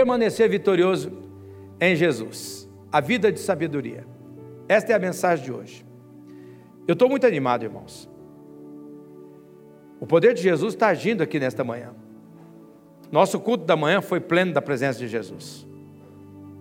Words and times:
permanecer 0.00 0.48
vitorioso 0.48 1.12
em 1.78 1.94
Jesus. 1.94 2.66
A 2.90 3.02
vida 3.02 3.30
de 3.30 3.38
sabedoria. 3.38 4.06
Esta 4.66 4.92
é 4.92 4.96
a 4.96 4.98
mensagem 4.98 5.44
de 5.44 5.52
hoje. 5.52 5.84
Eu 6.88 6.94
estou 6.94 7.06
muito 7.06 7.26
animado, 7.26 7.64
irmãos. 7.64 8.08
O 10.00 10.06
poder 10.06 10.32
de 10.32 10.40
Jesus 10.40 10.72
está 10.72 10.88
agindo 10.88 11.22
aqui 11.22 11.38
nesta 11.38 11.62
manhã. 11.62 11.90
Nosso 13.12 13.38
culto 13.38 13.64
da 13.64 13.76
manhã 13.76 14.00
foi 14.00 14.20
pleno 14.20 14.54
da 14.54 14.62
presença 14.62 14.98
de 14.98 15.06
Jesus. 15.06 15.66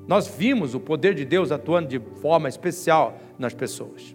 Nós 0.06 0.28
vimos 0.28 0.76
o 0.76 0.80
poder 0.80 1.14
de 1.16 1.24
Deus 1.24 1.50
atuando 1.50 1.88
de 1.88 2.00
forma 2.20 2.50
especial 2.50 3.18
nas 3.38 3.54
pessoas. 3.54 4.14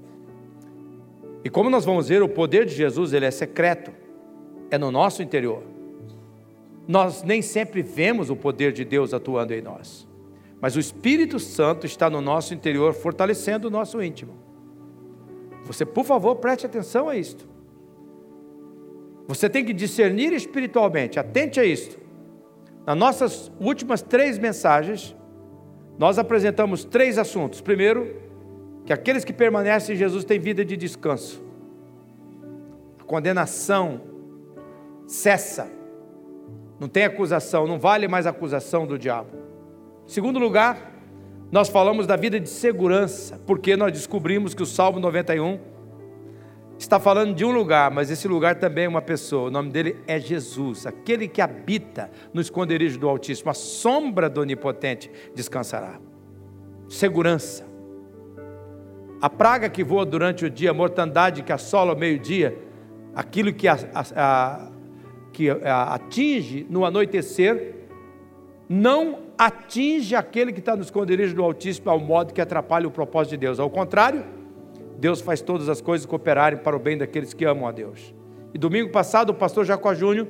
E 1.42 1.48
como 1.48 1.70
nós 1.70 1.86
vamos 1.86 2.08
ver, 2.08 2.22
o 2.22 2.28
poder 2.28 2.66
de 2.66 2.74
Jesus 2.74 3.14
ele 3.14 3.24
é 3.24 3.30
secreto, 3.30 3.90
é 4.70 4.76
no 4.76 4.90
nosso 4.90 5.22
interior. 5.22 5.73
Nós 6.86 7.22
nem 7.22 7.40
sempre 7.40 7.82
vemos 7.82 8.30
o 8.30 8.36
poder 8.36 8.72
de 8.72 8.84
Deus 8.84 9.14
atuando 9.14 9.54
em 9.54 9.62
nós, 9.62 10.06
mas 10.60 10.76
o 10.76 10.80
Espírito 10.80 11.38
Santo 11.38 11.86
está 11.86 12.10
no 12.10 12.20
nosso 12.20 12.52
interior, 12.54 12.92
fortalecendo 12.92 13.68
o 13.68 13.70
nosso 13.70 14.02
íntimo. 14.02 14.32
Você, 15.64 15.84
por 15.84 16.04
favor, 16.04 16.36
preste 16.36 16.66
atenção 16.66 17.08
a 17.08 17.16
isto. 17.16 17.48
Você 19.26 19.48
tem 19.48 19.64
que 19.64 19.72
discernir 19.72 20.32
espiritualmente, 20.32 21.18
atente 21.18 21.58
a 21.58 21.64
isto. 21.64 21.98
Nas 22.86 22.96
nossas 22.96 23.52
últimas 23.58 24.02
três 24.02 24.38
mensagens, 24.38 25.16
nós 25.98 26.18
apresentamos 26.18 26.84
três 26.84 27.16
assuntos. 27.16 27.62
Primeiro, 27.62 28.20
que 28.84 28.92
aqueles 28.92 29.24
que 29.24 29.32
permanecem 29.32 29.94
em 29.94 29.98
Jesus 29.98 30.24
têm 30.24 30.38
vida 30.38 30.64
de 30.64 30.76
descanso. 30.76 31.42
A 32.98 33.04
condenação 33.04 34.02
cessa. 35.06 35.70
Não 36.84 36.88
tem 36.90 37.04
acusação, 37.04 37.66
não 37.66 37.78
vale 37.78 38.06
mais 38.06 38.26
acusação 38.26 38.86
do 38.86 38.98
diabo. 38.98 39.30
Segundo 40.06 40.38
lugar, 40.38 40.92
nós 41.50 41.70
falamos 41.70 42.06
da 42.06 42.14
vida 42.14 42.38
de 42.38 42.50
segurança, 42.50 43.40
porque 43.46 43.74
nós 43.74 43.90
descobrimos 43.90 44.52
que 44.52 44.62
o 44.62 44.66
Salmo 44.66 45.00
91 45.00 45.58
está 46.78 47.00
falando 47.00 47.34
de 47.34 47.42
um 47.42 47.52
lugar, 47.52 47.90
mas 47.90 48.10
esse 48.10 48.28
lugar 48.28 48.56
também 48.56 48.84
é 48.84 48.88
uma 48.88 49.00
pessoa. 49.00 49.48
O 49.48 49.50
nome 49.50 49.70
dele 49.70 49.96
é 50.06 50.20
Jesus, 50.20 50.86
aquele 50.86 51.26
que 51.26 51.40
habita 51.40 52.10
no 52.34 52.40
esconderijo 52.42 52.98
do 52.98 53.08
Altíssimo, 53.08 53.50
a 53.50 53.54
sombra 53.54 54.28
do 54.28 54.42
Onipotente 54.42 55.10
descansará. 55.34 55.98
Segurança. 56.86 57.64
A 59.22 59.30
praga 59.30 59.70
que 59.70 59.82
voa 59.82 60.04
durante 60.04 60.44
o 60.44 60.50
dia, 60.50 60.72
a 60.72 60.74
mortandade 60.74 61.42
que 61.42 61.50
assola 61.50 61.92
ao 61.92 61.98
meio-dia, 61.98 62.58
aquilo 63.14 63.54
que, 63.54 63.66
a, 63.66 63.78
a, 63.94 64.04
a, 64.14 64.68
que 65.34 65.50
atinge 65.50 66.64
no 66.70 66.84
anoitecer, 66.84 67.74
não 68.68 69.18
atinge 69.36 70.14
aquele 70.14 70.52
que 70.52 70.60
está 70.60 70.76
no 70.76 70.82
esconderijo 70.82 71.34
do 71.34 71.42
Altíssimo 71.42 71.90
ao 71.90 71.98
modo 71.98 72.32
que 72.32 72.40
atrapalha 72.40 72.86
o 72.86 72.90
propósito 72.90 73.32
de 73.32 73.38
Deus. 73.38 73.58
Ao 73.58 73.68
contrário, 73.68 74.24
Deus 74.96 75.20
faz 75.20 75.40
todas 75.42 75.68
as 75.68 75.80
coisas 75.80 76.06
cooperarem 76.06 76.60
para 76.60 76.76
o 76.76 76.78
bem 76.78 76.96
daqueles 76.96 77.34
que 77.34 77.44
amam 77.44 77.66
a 77.66 77.72
Deus. 77.72 78.14
E 78.54 78.58
domingo 78.58 78.90
passado, 78.90 79.30
o 79.30 79.34
pastor 79.34 79.64
Jacó 79.64 79.92
Júnior 79.92 80.28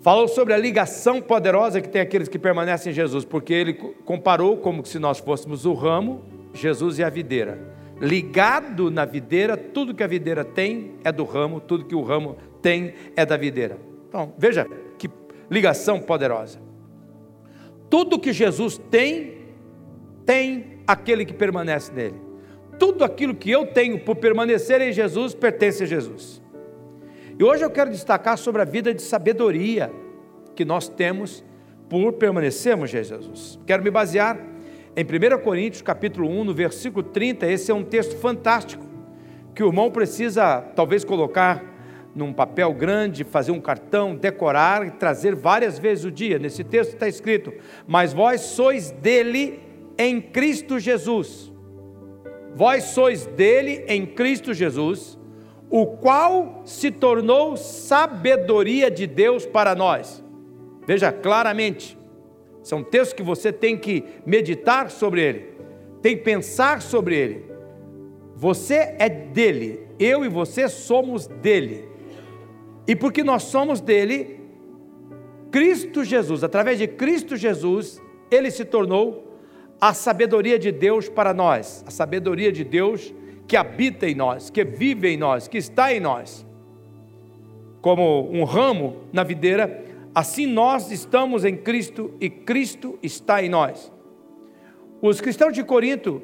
falou 0.00 0.28
sobre 0.28 0.54
a 0.54 0.56
ligação 0.56 1.20
poderosa 1.20 1.80
que 1.80 1.88
tem 1.88 2.00
aqueles 2.00 2.28
que 2.28 2.38
permanecem 2.38 2.92
em 2.92 2.94
Jesus, 2.94 3.24
porque 3.24 3.52
ele 3.52 3.74
comparou 3.74 4.56
como 4.56 4.86
se 4.86 5.00
nós 5.00 5.18
fôssemos 5.18 5.66
o 5.66 5.74
ramo, 5.74 6.22
Jesus 6.54 7.00
e 7.00 7.04
a 7.04 7.10
videira. 7.10 7.76
Ligado 8.00 8.92
na 8.92 9.04
videira, 9.04 9.56
tudo 9.56 9.92
que 9.92 10.04
a 10.04 10.06
videira 10.06 10.44
tem 10.44 10.92
é 11.02 11.10
do 11.10 11.24
ramo, 11.24 11.60
tudo 11.60 11.84
que 11.84 11.96
o 11.96 12.02
ramo 12.02 12.36
tem 12.62 12.94
é 13.16 13.26
da 13.26 13.36
videira. 13.36 13.76
Então, 14.08 14.32
veja 14.38 14.66
que 14.98 15.10
ligação 15.50 16.00
poderosa. 16.00 16.58
Tudo 17.90 18.18
que 18.18 18.32
Jesus 18.32 18.78
tem, 18.90 19.38
tem 20.24 20.80
aquele 20.86 21.24
que 21.24 21.32
permanece 21.32 21.92
nele 21.92 22.28
tudo 22.78 23.04
aquilo 23.04 23.34
que 23.34 23.50
eu 23.50 23.66
tenho 23.66 23.98
por 23.98 24.16
permanecer 24.16 24.80
em 24.80 24.92
Jesus 24.92 25.34
pertence 25.34 25.82
a 25.82 25.86
Jesus. 25.86 26.40
E 27.38 27.44
hoje 27.44 27.64
eu 27.64 27.70
quero 27.70 27.90
destacar 27.90 28.38
sobre 28.38 28.62
a 28.62 28.64
vida 28.64 28.94
de 28.94 29.02
sabedoria 29.02 29.90
que 30.54 30.64
nós 30.64 30.88
temos 30.88 31.44
por 31.88 32.12
permanecermos 32.14 32.90
em 32.90 32.92
Jesus. 32.92 33.58
Quero 33.66 33.82
me 33.82 33.90
basear 33.90 34.38
em 34.96 35.04
1 35.04 35.42
Coríntios 35.42 35.82
capítulo 35.82 36.28
1, 36.28 36.44
no 36.44 36.54
versículo 36.54 37.02
30, 37.02 37.46
esse 37.46 37.70
é 37.70 37.74
um 37.74 37.84
texto 37.84 38.16
fantástico, 38.16 38.84
que 39.54 39.62
o 39.62 39.68
irmão 39.68 39.90
precisa 39.90 40.60
talvez 40.74 41.04
colocar 41.04 41.62
num 42.14 42.32
papel 42.32 42.72
grande, 42.72 43.24
fazer 43.24 43.52
um 43.52 43.60
cartão, 43.60 44.16
decorar 44.16 44.86
e 44.86 44.90
trazer 44.90 45.34
várias 45.34 45.78
vezes 45.78 46.04
o 46.04 46.10
dia. 46.10 46.38
Nesse 46.38 46.64
texto 46.64 46.94
está 46.94 47.08
escrito: 47.08 47.52
Mas 47.86 48.12
vós 48.12 48.40
sois 48.40 48.90
dele 48.90 49.60
em 49.96 50.20
Cristo 50.20 50.78
Jesus 50.78 51.52
Vós 52.58 52.84
sois 52.86 53.24
dele 53.24 53.84
em 53.86 54.04
Cristo 54.04 54.52
Jesus, 54.52 55.16
o 55.70 55.86
qual 55.86 56.62
se 56.64 56.90
tornou 56.90 57.56
sabedoria 57.56 58.90
de 58.90 59.06
Deus 59.06 59.46
para 59.46 59.76
nós. 59.76 60.24
Veja 60.84 61.12
claramente, 61.12 61.96
são 62.60 62.82
textos 62.82 63.12
que 63.12 63.22
você 63.22 63.52
tem 63.52 63.76
que 63.76 64.04
meditar 64.26 64.90
sobre 64.90 65.22
ele, 65.22 65.52
tem 66.02 66.16
que 66.16 66.24
pensar 66.24 66.82
sobre 66.82 67.16
ele. 67.16 67.44
Você 68.34 68.96
é 68.98 69.08
dele, 69.08 69.86
eu 69.96 70.24
e 70.24 70.28
você 70.28 70.68
somos 70.68 71.28
dele. 71.28 71.86
E 72.88 72.96
porque 72.96 73.22
nós 73.22 73.42
somos 73.42 73.82
dele, 73.82 74.40
Cristo 75.50 76.02
Jesus, 76.02 76.42
através 76.42 76.78
de 76.78 76.88
Cristo 76.88 77.36
Jesus, 77.36 78.00
ele 78.30 78.50
se 78.50 78.64
tornou 78.64 79.38
a 79.78 79.92
sabedoria 79.92 80.58
de 80.58 80.72
Deus 80.72 81.06
para 81.06 81.34
nós, 81.34 81.84
a 81.86 81.90
sabedoria 81.90 82.50
de 82.50 82.64
Deus 82.64 83.12
que 83.46 83.56
habita 83.56 84.08
em 84.08 84.14
nós, 84.14 84.48
que 84.48 84.64
vive 84.64 85.08
em 85.08 85.18
nós, 85.18 85.46
que 85.46 85.58
está 85.58 85.92
em 85.92 86.00
nós. 86.00 86.46
Como 87.82 88.30
um 88.30 88.44
ramo 88.44 88.96
na 89.12 89.22
videira, 89.22 89.84
assim 90.14 90.46
nós 90.46 90.90
estamos 90.90 91.44
em 91.44 91.56
Cristo 91.56 92.14
e 92.18 92.30
Cristo 92.30 92.98
está 93.02 93.42
em 93.42 93.50
nós. 93.50 93.92
Os 95.00 95.20
cristãos 95.20 95.52
de 95.52 95.62
Corinto, 95.62 96.22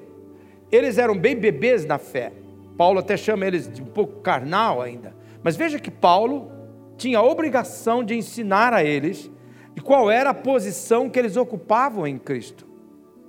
eles 0.73 0.97
eram 0.97 1.17
bem 1.17 1.37
bebês 1.37 1.85
na 1.85 1.99
fé. 1.99 2.33
Paulo 2.77 2.99
até 2.99 3.17
chama 3.17 3.47
eles 3.47 3.71
de 3.71 3.83
um 3.83 3.87
pouco 3.87 4.21
carnal 4.21 4.81
ainda. 4.81 5.15
Mas 5.43 5.57
veja 5.57 5.79
que 5.79 5.91
Paulo 5.91 6.51
tinha 6.97 7.19
a 7.19 7.23
obrigação 7.23 8.05
de 8.05 8.15
ensinar 8.15 8.73
a 8.73 8.83
eles 8.83 9.31
de 9.75 9.83
qual 9.83 10.11
era 10.11 10.31
a 10.31 10.35
posição 10.35 11.11
que 11.11 11.19
eles 11.19 11.37
ocupavam 11.37 12.07
em 12.07 12.17
Cristo. 12.19 12.67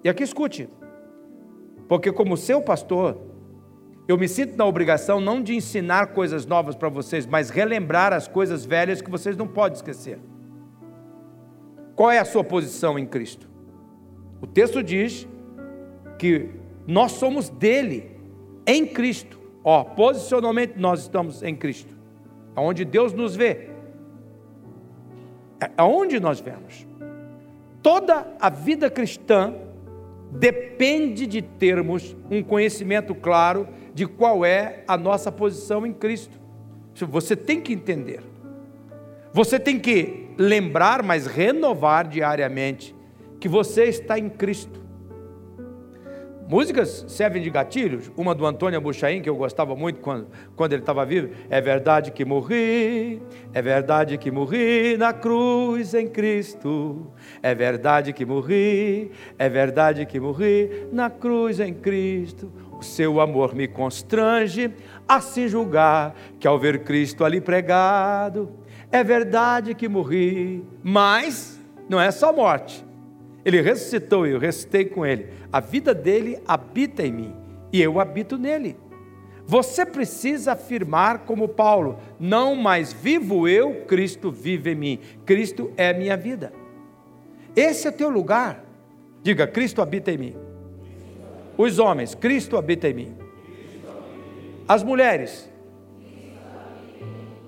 E 0.03 0.09
aqui 0.09 0.23
escute, 0.23 0.69
porque 1.87 2.11
como 2.11 2.37
seu 2.37 2.61
pastor, 2.61 3.17
eu 4.07 4.17
me 4.17 4.27
sinto 4.27 4.55
na 4.55 4.65
obrigação 4.65 5.19
não 5.19 5.41
de 5.41 5.55
ensinar 5.55 6.07
coisas 6.07 6.45
novas 6.45 6.75
para 6.75 6.89
vocês, 6.89 7.25
mas 7.25 7.49
relembrar 7.49 8.13
as 8.13 8.27
coisas 8.27 8.63
velhas 8.63 9.01
que 9.01 9.09
vocês 9.09 9.35
não 9.35 9.47
podem 9.47 9.75
esquecer. 9.75 10.19
Qual 11.95 12.11
é 12.11 12.19
a 12.19 12.25
sua 12.25 12.43
posição 12.43 12.99
em 12.99 13.05
Cristo? 13.05 13.49
O 14.41 14.45
texto 14.45 14.83
diz 14.83 15.27
que 16.19 16.49
nós 16.85 17.13
somos 17.13 17.49
dele, 17.49 18.11
em 18.67 18.85
Cristo. 18.85 19.39
Ó, 19.63 19.83
posicionalmente 19.83 20.73
nós 20.77 21.01
estamos 21.01 21.41
em 21.41 21.55
Cristo. 21.55 21.94
Aonde 22.55 22.85
Deus 22.85 23.13
nos 23.13 23.35
vê. 23.35 23.69
É 25.59 25.69
aonde 25.77 26.19
nós 26.19 26.39
vemos. 26.39 26.87
Toda 27.81 28.25
a 28.39 28.49
vida 28.49 28.89
cristã 28.89 29.53
depende 30.31 31.25
de 31.25 31.41
termos 31.41 32.15
um 32.29 32.43
conhecimento 32.43 33.13
claro 33.13 33.67
de 33.93 34.05
qual 34.05 34.45
é 34.45 34.83
a 34.87 34.97
nossa 34.97 35.31
posição 35.31 35.85
em 35.85 35.93
Cristo. 35.93 36.39
Você 36.95 37.35
tem 37.35 37.61
que 37.61 37.73
entender. 37.73 38.21
Você 39.33 39.59
tem 39.59 39.79
que 39.79 40.29
lembrar, 40.37 41.03
mas 41.03 41.25
renovar 41.25 42.07
diariamente 42.07 42.95
que 43.39 43.47
você 43.47 43.85
está 43.85 44.17
em 44.17 44.29
Cristo. 44.29 44.84
Músicas 46.47 47.03
servem 47.07 47.41
de 47.41 47.49
gatilhos. 47.49 48.11
Uma 48.15 48.35
do 48.35 48.45
Antônio 48.45 48.79
Buchaim, 48.79 49.19
que 49.19 49.27
eu 49.27 49.35
gostava 49.35 49.75
muito 49.75 49.99
quando, 49.99 50.27
quando 50.55 50.73
ele 50.73 50.83
estava 50.83 51.03
vivo. 51.03 51.29
É 51.49 51.59
verdade 51.59 52.11
que 52.11 52.23
morri, 52.23 53.19
é 53.51 53.61
verdade 53.63 54.15
que 54.19 54.29
morri 54.29 54.95
na 54.95 55.11
cruz 55.11 55.95
em 55.95 56.07
Cristo. 56.07 57.07
É 57.41 57.55
verdade 57.55 58.13
que 58.13 58.23
morri, 58.23 59.11
é 59.39 59.49
verdade 59.49 60.05
que 60.05 60.19
morri 60.19 60.87
na 60.91 61.09
cruz 61.09 61.59
em 61.59 61.73
Cristo. 61.73 62.51
O 62.77 62.83
seu 62.83 63.19
amor 63.19 63.55
me 63.55 63.67
constrange 63.67 64.71
a 65.07 65.19
se 65.19 65.47
julgar 65.47 66.13
que 66.39 66.47
ao 66.47 66.59
ver 66.59 66.83
Cristo 66.83 67.25
ali 67.25 67.41
pregado, 67.41 68.51
é 68.91 69.03
verdade 69.03 69.73
que 69.73 69.87
morri, 69.87 70.63
mas 70.83 71.59
não 71.89 71.99
é 71.99 72.11
só 72.11 72.31
morte 72.31 72.85
ele 73.45 73.61
ressuscitou 73.61 74.25
e 74.25 74.31
eu 74.31 74.39
ressuscitei 74.39 74.85
com 74.85 75.05
ele. 75.05 75.27
A 75.53 75.59
vida 75.59 75.93
dele 75.93 76.39
habita 76.47 77.05
em 77.05 77.11
mim 77.11 77.35
e 77.71 77.79
eu 77.79 77.99
habito 77.99 78.39
nele. 78.39 78.75
Você 79.45 79.85
precisa 79.85 80.53
afirmar 80.53 81.19
como 81.19 81.47
Paulo: 81.47 81.99
não 82.19 82.55
mais 82.55 82.91
vivo 82.91 83.47
eu, 83.47 83.85
Cristo 83.85 84.31
vive 84.31 84.71
em 84.71 84.75
mim. 84.75 84.99
Cristo 85.23 85.71
é 85.77 85.89
a 85.89 85.93
minha 85.93 86.17
vida. 86.17 86.51
Esse 87.55 87.87
é 87.87 87.91
teu 87.91 88.09
lugar. 88.09 88.65
Diga: 89.21 89.45
Cristo 89.45 89.79
habita 89.79 90.11
em 90.11 90.17
mim. 90.17 90.35
Os 91.55 91.77
homens, 91.77 92.15
Cristo 92.15 92.57
habita 92.57 92.89
em 92.89 92.93
mim. 92.93 93.15
As 94.67 94.83
mulheres, 94.83 95.47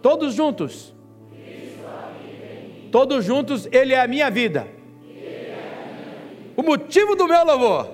todos 0.03 0.35
juntos. 0.35 0.95
Todos 2.91 3.25
juntos, 3.25 3.67
Ele 3.71 3.93
é 3.93 3.99
a 3.99 4.07
minha 4.07 4.29
vida. 4.29 4.76
O 6.57 6.63
motivo 6.63 7.15
do 7.15 7.27
meu 7.27 7.45
louvor. 7.45 7.87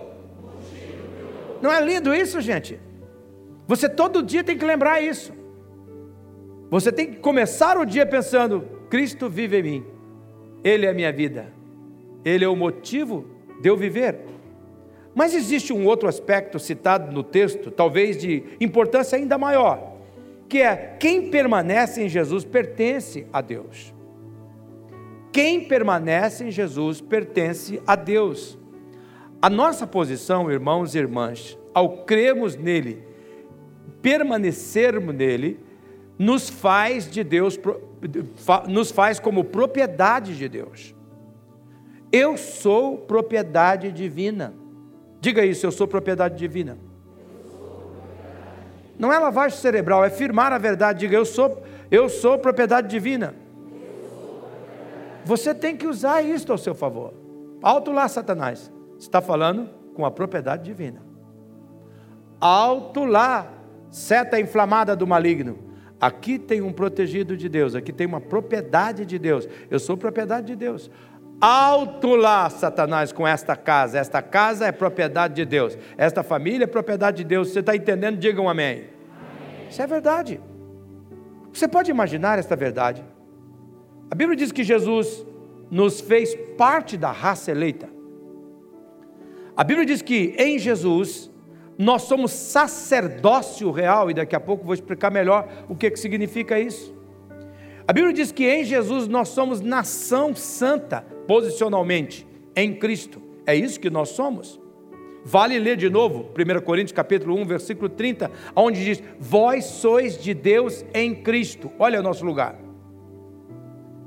Não 1.62 1.72
é 1.72 1.82
lindo 1.82 2.16
isso, 2.16 2.40
gente? 2.40 2.80
Você 3.68 3.90
todo 3.90 4.24
dia 4.24 4.42
tem 4.42 4.58
que 4.58 4.64
lembrar 4.64 5.02
isso. 5.02 5.34
Você 6.70 6.90
tem 6.92 7.08
que 7.12 7.18
começar 7.18 7.78
o 7.78 7.86
dia 7.86 8.06
pensando: 8.06 8.66
Cristo 8.90 9.30
vive 9.30 9.60
em 9.60 9.64
mim, 9.64 9.86
Ele 10.64 10.86
é 10.86 10.90
a 10.90 10.94
minha 10.94 11.12
vida, 11.12 11.54
Ele 12.24 12.46
é 12.46 12.48
o 12.48 12.56
motivo 12.56 13.26
de 13.62 13.70
eu 13.70 13.76
viver. 13.76 14.20
Mas 15.14 15.36
existe 15.36 15.72
um 15.72 15.86
outro 15.86 16.08
aspecto 16.08 16.58
citado 16.58 17.12
no 17.12 17.22
texto, 17.22 17.70
talvez 17.70 18.18
de 18.18 18.44
importância 18.60 19.18
ainda 19.18 19.38
maior, 19.38 19.98
que 20.48 20.62
é 20.62 20.96
quem 21.00 21.30
permanece 21.30 22.02
em 22.02 22.10
Jesus 22.10 22.46
pertence 22.46 23.28
a 23.32 23.42
Deus. 23.42 23.94
Quem 25.34 25.66
permanece 25.66 26.46
em 26.46 26.52
Jesus 26.52 27.02
pertence 27.02 27.82
a 27.88 27.96
Deus. 27.96 28.56
A 29.42 29.50
nossa 29.50 29.88
posição, 29.88 30.50
irmãos 30.50 30.94
e 30.94 31.00
irmãs, 31.00 31.58
ao 31.74 32.06
crermos 32.06 32.56
nele, 32.56 33.04
permanecermos 34.00 35.14
nele, 35.16 35.60
nos 36.20 36.52
faz 36.52 37.10
de 37.10 37.24
Deus, 37.24 37.60
nos 38.70 38.92
faz 38.92 39.20
como 39.20 39.44
propriedade 39.44 40.38
de 40.38 40.48
Deus. 40.48 40.94
Eu 42.12 42.38
sou 42.38 43.00
propriedade 43.00 43.92
divina. 43.92 44.54
Diga 45.20 45.44
isso, 45.44 45.66
eu 45.66 45.72
sou 45.72 45.88
propriedade 45.88 46.38
divina. 46.38 46.78
Não 49.00 49.12
é 49.12 49.18
lavagem 49.18 49.58
cerebral, 49.58 50.06
é 50.06 50.12
firmar 50.12 50.54
a 50.54 50.60
verdade. 50.60 51.00
Diga, 51.00 51.16
eu 51.16 51.26
sou, 51.26 51.64
eu 51.90 52.08
sou 52.08 52.38
propriedade 52.38 52.88
divina. 52.88 53.42
Você 55.26 55.54
tem 55.54 55.76
que 55.76 55.88
usar 55.88 56.22
isto 56.22 56.52
ao 56.52 56.58
seu 56.58 56.76
favor. 56.76 57.14
Alto 57.62 57.92
lá, 57.92 58.08
Satanás. 58.08 58.72
Está 59.00 59.22
falando 59.22 59.70
com 59.94 60.06
a 60.06 60.12
propriedade 60.12 60.64
divina. 60.64 61.02
Alto 62.40 63.06
lá, 63.06 63.52
seta 63.90 64.40
inflamada 64.40 64.96
do 64.96 65.08
maligno. 65.08 65.58
Aqui 66.00 66.38
tem 66.38 66.62
um 66.62 66.74
protegido 66.74 67.38
de 67.38 67.48
Deus, 67.48 67.76
aqui 67.76 67.94
tem 67.94 68.06
uma 68.06 68.20
propriedade 68.20 69.06
de 69.06 69.18
Deus. 69.18 69.48
Eu 69.72 69.80
sou 69.80 69.96
propriedade 69.96 70.48
de 70.48 70.56
Deus. 70.56 70.92
Alto 71.40 72.16
lá, 72.16 72.50
Satanás, 72.50 73.12
com 73.12 73.28
esta 73.28 73.56
casa. 73.56 74.00
Esta 74.00 74.22
casa 74.22 74.66
é 74.66 74.72
propriedade 74.72 75.36
de 75.36 75.46
Deus. 75.46 75.78
Esta 75.98 76.24
família 76.24 76.66
é 76.66 76.68
propriedade 76.68 77.18
de 77.18 77.24
Deus. 77.24 77.50
Você 77.50 77.60
está 77.60 77.76
entendendo? 77.76 78.18
Diga 78.18 78.42
um 78.42 78.50
amém. 78.50 78.72
amém. 78.74 79.68
Isso 79.70 79.82
é 79.82 79.88
verdade. 79.88 80.42
Você 81.54 81.68
pode 81.68 81.92
imaginar 81.92 82.40
esta 82.40 82.56
verdade? 82.56 83.04
A 84.14 84.16
Bíblia 84.16 84.38
diz 84.38 84.52
que 84.52 84.64
Jesus 84.64 85.26
nos 85.72 86.00
fez 86.00 86.36
parte 86.56 86.96
da 86.96 87.12
raça 87.12 87.50
eleita. 87.50 87.90
A 89.58 89.64
Bíblia 89.64 89.88
diz 89.88 90.04
que 90.04 90.36
em 90.38 90.60
Jesus 90.60 91.32
nós 91.80 92.04
somos 92.04 92.32
sacerdócio 92.32 93.72
real, 93.72 94.12
e 94.12 94.14
daqui 94.14 94.36
a 94.36 94.40
pouco 94.40 94.66
vou 94.66 94.76
explicar 94.76 95.10
melhor 95.10 95.66
o 95.68 95.76
que, 95.76 95.90
que 95.90 96.00
significa 96.00 96.60
isso. 96.60 96.96
A 97.88 97.92
Bíblia 97.92 98.14
diz 98.14 98.32
que 98.32 98.48
em 98.48 98.64
Jesus 98.64 99.08
nós 99.08 99.30
somos 99.30 99.62
nação 99.62 100.36
santa, 100.36 101.02
posicionalmente, 101.28 102.28
em 102.56 102.76
Cristo. 102.76 103.20
É 103.48 103.56
isso 103.56 103.80
que 103.80 103.90
nós 103.90 104.10
somos. 104.10 104.62
Vale 105.26 105.58
ler 105.58 105.76
de 105.76 105.90
novo 105.90 106.30
1 106.38 106.62
Coríntios 106.62 106.92
capítulo 106.92 107.36
1, 107.38 107.46
versículo 107.46 107.90
30, 107.90 108.30
onde 108.56 108.86
diz: 108.86 109.04
Vós 109.20 109.66
sois 109.66 110.22
de 110.22 110.36
Deus 110.36 110.86
em 110.94 111.16
Cristo. 111.16 111.72
Olha 111.80 112.00
o 112.00 112.04
nosso 112.04 112.24
lugar. 112.24 112.63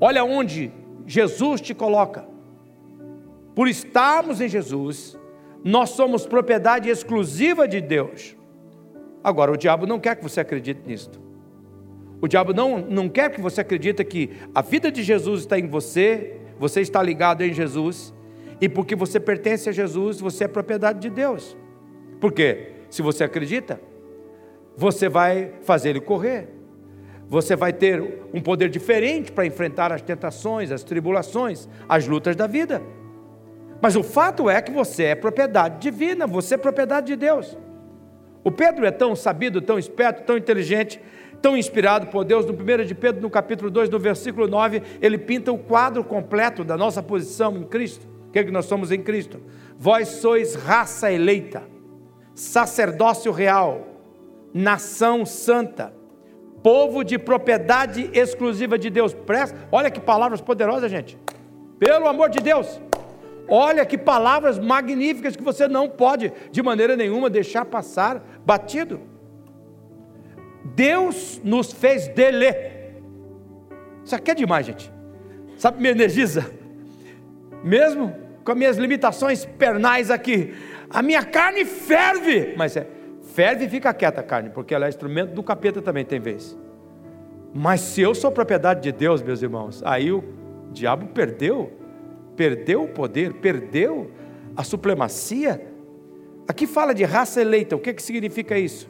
Olha 0.01 0.25
onde 0.25 0.73
Jesus 1.07 1.61
te 1.61 1.75
coloca. 1.75 2.27
Por 3.55 3.69
estarmos 3.69 4.41
em 4.41 4.49
Jesus, 4.49 5.19
nós 5.65 5.91
somos 5.91 6.27
propriedade 6.27 6.89
exclusiva 6.89 7.67
de 7.67 7.81
Deus. 7.81 8.37
Agora, 9.25 9.51
o 9.51 9.57
diabo 9.57 9.87
não 9.87 9.99
quer 9.99 10.17
que 10.17 10.23
você 10.23 10.41
acredite 10.41 10.81
nisto. 10.87 11.21
O 12.21 12.29
diabo 12.29 12.53
não, 12.53 12.79
não 12.79 13.09
quer 13.09 13.31
que 13.31 13.41
você 13.41 13.61
acredite 13.61 14.05
que 14.05 14.31
a 14.55 14.63
vida 14.63 14.91
de 14.91 15.03
Jesus 15.03 15.41
está 15.41 15.59
em 15.59 15.67
você, 15.67 16.37
você 16.59 16.81
está 16.81 17.03
ligado 17.03 17.43
em 17.43 17.53
Jesus, 17.53 18.15
e 18.61 18.69
porque 18.69 18.95
você 18.95 19.21
pertence 19.21 19.69
a 19.69 19.73
Jesus, 19.73 20.21
você 20.21 20.45
é 20.45 20.49
propriedade 20.49 21.01
de 21.01 21.11
Deus. 21.11 21.57
Por 22.21 22.33
quê? 22.33 22.73
Se 22.89 23.03
você 23.03 23.25
acredita, 23.25 23.81
você 24.77 25.09
vai 25.09 25.53
fazer 25.63 25.91
ele 25.91 26.01
correr. 26.01 26.49
Você 27.29 27.57
vai 27.57 27.73
ter 27.73 28.21
um 28.33 28.41
poder 28.41 28.69
diferente 28.69 29.33
para 29.33 29.47
enfrentar 29.47 29.93
as 29.93 30.03
tentações, 30.03 30.71
as 30.71 30.85
tribulações, 30.85 31.69
as 31.89 32.07
lutas 32.07 32.37
da 32.37 32.47
vida. 32.47 32.81
Mas 33.81 33.97
o 33.97 34.03
fato 34.03 34.49
é 34.49 34.63
que 34.63 34.71
você 34.71 35.05
é 35.05 35.15
propriedade 35.15 35.81
divina, 35.81 36.27
você 36.27 36.55
é 36.55 36.59
propriedade 36.59 37.09
de 37.09 37.17
Deus. 37.17 37.57
O 38.45 38.51
Pedro 38.51 38.87
é 38.87 38.93
tão 38.93 39.17
sabido, 39.17 39.61
tão 39.61 39.79
esperto, 39.79 40.23
tão 40.25 40.37
inteligente, 40.37 41.01
tão 41.43 41.57
inspirado 41.57 42.07
por 42.07 42.25
Deus, 42.25 42.47
no 42.47 42.53
1 42.53 42.85
de 42.85 42.95
Pedro, 42.95 43.21
no 43.21 43.29
capítulo 43.29 43.71
2, 43.71 43.91
no 43.91 43.99
versículo 43.99 44.47
9, 44.47 44.83
ele 45.03 45.19
pinta 45.19 45.53
o 45.53 45.59
quadro 45.59 46.05
completo 46.05 46.65
da 46.65 46.77
nossa 46.77 47.03
posição 47.03 47.57
em 47.57 47.65
Cristo. 47.65 48.07
O 48.29 48.31
que, 48.31 48.39
é 48.39 48.45
que 48.45 48.51
nós 48.51 48.67
somos 48.67 48.93
em 48.93 49.03
Cristo? 49.03 49.41
Vós 49.79 50.09
sois 50.09 50.55
raça 50.55 51.13
eleita, 51.13 51.65
sacerdócio 52.35 53.33
real, 53.33 53.87
nação 54.55 55.27
santa, 55.27 55.93
povo 56.67 57.05
de 57.05 57.17
propriedade 57.17 58.11
exclusiva 58.13 58.77
de 58.77 58.91
Deus. 58.91 59.15
Presta, 59.15 59.57
olha 59.71 59.89
que 59.89 60.01
palavras 60.01 60.41
poderosas, 60.41 60.91
gente. 60.91 61.17
Pelo 61.79 62.09
amor 62.09 62.29
de 62.29 62.41
Deus. 62.41 62.81
Olha 63.47 63.87
que 63.87 63.97
palavras 63.97 64.59
magníficas 64.59 65.37
que 65.37 65.45
você 65.45 65.69
não 65.69 65.89
pode, 65.89 66.33
de 66.51 66.61
maneira 66.65 66.97
nenhuma, 66.97 67.31
deixar 67.31 67.65
passar 67.67 68.21
batido. 68.45 69.01
Deus 70.65 71.41
nos 71.45 71.71
fez 71.71 72.09
dele. 72.09 72.53
Isso 74.05 74.17
aqui 74.17 74.33
é 74.33 74.35
demais, 74.35 74.67
gente. 74.67 74.93
Sabe, 75.57 75.81
me 75.81 75.91
energiza. 75.91 76.51
Mesmo 77.63 78.13
com 78.45 78.51
as 78.51 78.59
minhas 78.59 78.77
limitações 78.77 79.45
pernais 79.45 80.11
aqui, 80.11 80.53
a 80.91 81.01
minha 81.01 81.23
carne 81.25 81.65
ferve. 81.65 82.55
Mas 82.57 82.77
é, 82.77 82.89
ferve 83.37 83.67
e 83.67 83.69
fica 83.69 83.93
quieta 83.93 84.23
a 84.23 84.25
carne, 84.25 84.49
porque 84.49 84.75
ela 84.75 84.87
é 84.87 84.89
instrumento 84.89 85.35
do 85.35 85.43
capeta 85.43 85.83
também, 85.83 86.07
tem 86.07 86.19
vez. 86.19 86.57
Mas 87.53 87.83
se 87.83 88.01
eu 88.01 88.15
sou 88.15 88.33
propriedade 88.33 88.81
de 88.81 88.91
Deus, 88.91 89.21
meus 89.21 89.43
irmãos, 89.43 89.83
aí 89.85 90.11
o 90.11 90.25
diabo 90.73 91.09
perdeu, 91.09 91.71
perdeu 92.35 92.85
o 92.85 92.89
poder, 92.89 93.35
perdeu 93.35 94.11
a 94.57 94.65
supremacia. 94.65 95.71
Aqui 96.49 96.67
fala 96.67 96.95
de 96.95 97.05
raça 97.05 97.39
eleita, 97.39 97.77
o 97.77 97.79
que, 97.79 97.93
que 97.93 98.03
significa 98.03 98.59
isso? 98.59 98.89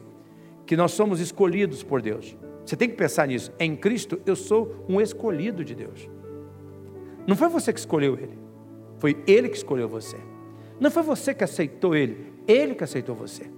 Que 0.65 0.77
nós 0.77 0.93
somos 0.93 1.19
escolhidos 1.19 1.83
por 1.83 2.01
Deus. 2.01 2.37
Você 2.65 2.77
tem 2.77 2.89
que 2.89 2.95
pensar 2.95 3.27
nisso. 3.27 3.53
Em 3.59 3.75
Cristo 3.75 4.21
eu 4.25 4.37
sou 4.37 4.85
um 4.89 5.01
escolhido 5.01 5.65
de 5.65 5.75
Deus. 5.75 6.09
Não 7.27 7.35
foi 7.35 7.49
você 7.49 7.73
que 7.73 7.81
escolheu 7.81 8.15
Ele, 8.15 8.39
foi 8.99 9.21
Ele 9.27 9.49
que 9.49 9.57
escolheu 9.57 9.89
você. 9.89 10.19
Não 10.79 10.89
foi 10.89 11.03
você 11.03 11.35
que 11.35 11.43
aceitou 11.43 11.97
Ele, 11.97 12.33
Ele 12.47 12.77
que 12.77 12.85
aceitou 12.85 13.17
você. 13.17 13.57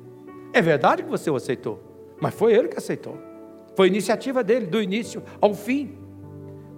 É 0.53 0.63
verdade 0.63 1.03
que 1.03 1.11
você 1.11 1.31
o 1.31 1.37
aceitou, 1.37 1.83
mas 2.21 2.35
foi 2.35 2.55
ele 2.55 2.69
que 2.69 2.79
aceitou. 2.79 3.19
Foi 3.77 3.87
iniciativa 3.87 4.43
dele, 4.43 4.67
do 4.67 4.83
início 4.83 5.23
ao 5.41 5.55
fim. 5.55 5.97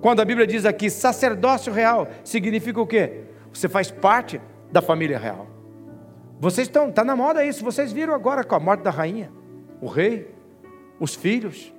Quando 0.00 0.20
a 0.20 0.24
Bíblia 0.24 0.46
diz 0.46 0.64
aqui 0.64 0.90
sacerdócio 0.90 1.72
real, 1.72 2.08
significa 2.24 2.80
o 2.80 2.86
quê? 2.86 3.24
Você 3.52 3.68
faz 3.68 3.90
parte 3.90 4.40
da 4.70 4.80
família 4.80 5.18
real. 5.18 5.46
Vocês 6.38 6.68
estão, 6.68 6.88
está 6.88 7.04
na 7.04 7.14
moda 7.14 7.44
isso, 7.44 7.62
vocês 7.62 7.92
viram 7.92 8.14
agora 8.14 8.42
com 8.42 8.54
a 8.54 8.60
morte 8.60 8.82
da 8.82 8.90
rainha, 8.90 9.30
o 9.80 9.86
rei, 9.86 10.34
os 10.98 11.14
filhos. 11.14 11.72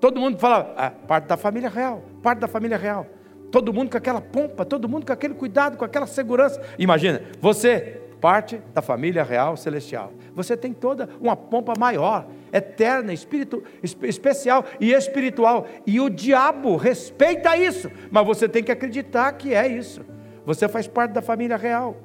Todo 0.00 0.20
mundo 0.20 0.38
fala, 0.38 0.74
ah, 0.76 0.90
parte 0.90 1.26
da 1.26 1.36
família 1.36 1.68
real, 1.68 2.02
parte 2.22 2.40
da 2.40 2.48
família 2.48 2.76
real. 2.76 3.06
Todo 3.52 3.72
mundo 3.72 3.90
com 3.90 3.96
aquela 3.96 4.20
pompa, 4.20 4.64
todo 4.64 4.88
mundo 4.88 5.06
com 5.06 5.12
aquele 5.12 5.34
cuidado, 5.34 5.76
com 5.76 5.84
aquela 5.84 6.06
segurança. 6.06 6.60
Imagina, 6.76 7.22
você, 7.40 8.00
parte 8.24 8.58
da 8.72 8.80
família 8.80 9.22
real 9.22 9.54
celestial. 9.54 10.10
Você 10.34 10.56
tem 10.56 10.72
toda 10.72 11.10
uma 11.20 11.36
pompa 11.36 11.74
maior, 11.78 12.26
eterna, 12.50 13.12
espírito, 13.12 13.62
especial 13.82 14.64
e 14.80 14.94
espiritual. 14.94 15.66
E 15.86 16.00
o 16.00 16.08
diabo 16.08 16.74
respeita 16.76 17.54
isso, 17.54 17.90
mas 18.10 18.26
você 18.26 18.48
tem 18.48 18.64
que 18.64 18.72
acreditar 18.72 19.30
que 19.32 19.52
é 19.52 19.68
isso. 19.68 20.00
Você 20.46 20.66
faz 20.66 20.88
parte 20.88 21.10
da 21.10 21.20
família 21.20 21.58
real. 21.58 21.98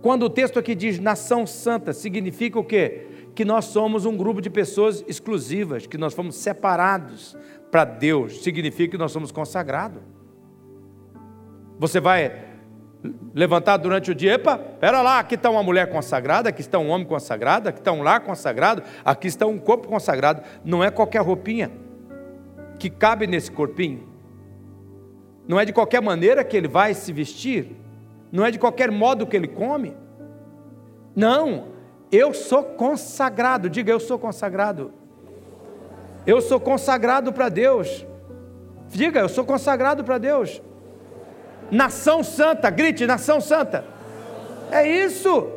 Quando 0.00 0.22
o 0.22 0.30
texto 0.30 0.60
aqui 0.60 0.72
diz 0.72 1.00
nação 1.00 1.48
santa, 1.48 1.92
significa 1.92 2.60
o 2.60 2.64
quê? 2.64 3.08
Que 3.34 3.44
nós 3.44 3.64
somos 3.64 4.06
um 4.06 4.16
grupo 4.16 4.40
de 4.40 4.50
pessoas 4.50 5.04
exclusivas, 5.08 5.84
que 5.84 5.98
nós 5.98 6.14
fomos 6.14 6.36
separados 6.36 7.36
para 7.72 7.84
Deus, 7.84 8.40
significa 8.40 8.92
que 8.92 8.98
nós 8.98 9.10
somos 9.10 9.32
consagrados. 9.32 10.00
Você 11.76 11.98
vai 11.98 12.51
levantado 13.34 13.82
durante 13.82 14.10
o 14.10 14.14
dia, 14.14 14.34
epa, 14.34 14.56
pera 14.56 15.02
lá, 15.02 15.18
aqui 15.18 15.34
está 15.34 15.50
uma 15.50 15.62
mulher 15.62 15.90
consagrada, 15.90 16.48
aqui 16.48 16.60
está 16.60 16.78
um 16.78 16.88
homem 16.90 17.06
consagrado, 17.06 17.68
aqui 17.68 17.78
está 17.78 17.92
um 17.92 18.02
lar 18.02 18.20
consagrado, 18.20 18.82
aqui 19.04 19.26
está 19.26 19.46
um 19.46 19.58
corpo 19.58 19.88
consagrado. 19.88 20.42
Não 20.64 20.82
é 20.82 20.90
qualquer 20.90 21.22
roupinha 21.22 21.70
que 22.78 22.88
cabe 22.90 23.26
nesse 23.26 23.50
corpinho. 23.50 24.08
Não 25.46 25.58
é 25.58 25.64
de 25.64 25.72
qualquer 25.72 26.00
maneira 26.00 26.44
que 26.44 26.56
ele 26.56 26.68
vai 26.68 26.94
se 26.94 27.12
vestir. 27.12 27.76
Não 28.30 28.44
é 28.44 28.50
de 28.50 28.58
qualquer 28.58 28.90
modo 28.90 29.26
que 29.26 29.36
ele 29.36 29.48
come. 29.48 29.96
Não, 31.14 31.68
eu 32.10 32.32
sou 32.32 32.62
consagrado. 32.62 33.68
Diga, 33.68 33.92
eu 33.92 34.00
sou 34.00 34.18
consagrado. 34.18 34.92
Eu 36.26 36.40
sou 36.40 36.60
consagrado 36.60 37.32
para 37.32 37.48
Deus. 37.48 38.06
Diga, 38.88 39.20
eu 39.20 39.28
sou 39.28 39.44
consagrado 39.44 40.04
para 40.04 40.18
Deus. 40.18 40.62
Nação 41.72 42.22
santa, 42.22 42.68
grite, 42.68 43.06
nação 43.06 43.40
santa. 43.40 43.82
É 44.70 44.86
isso. 44.86 45.48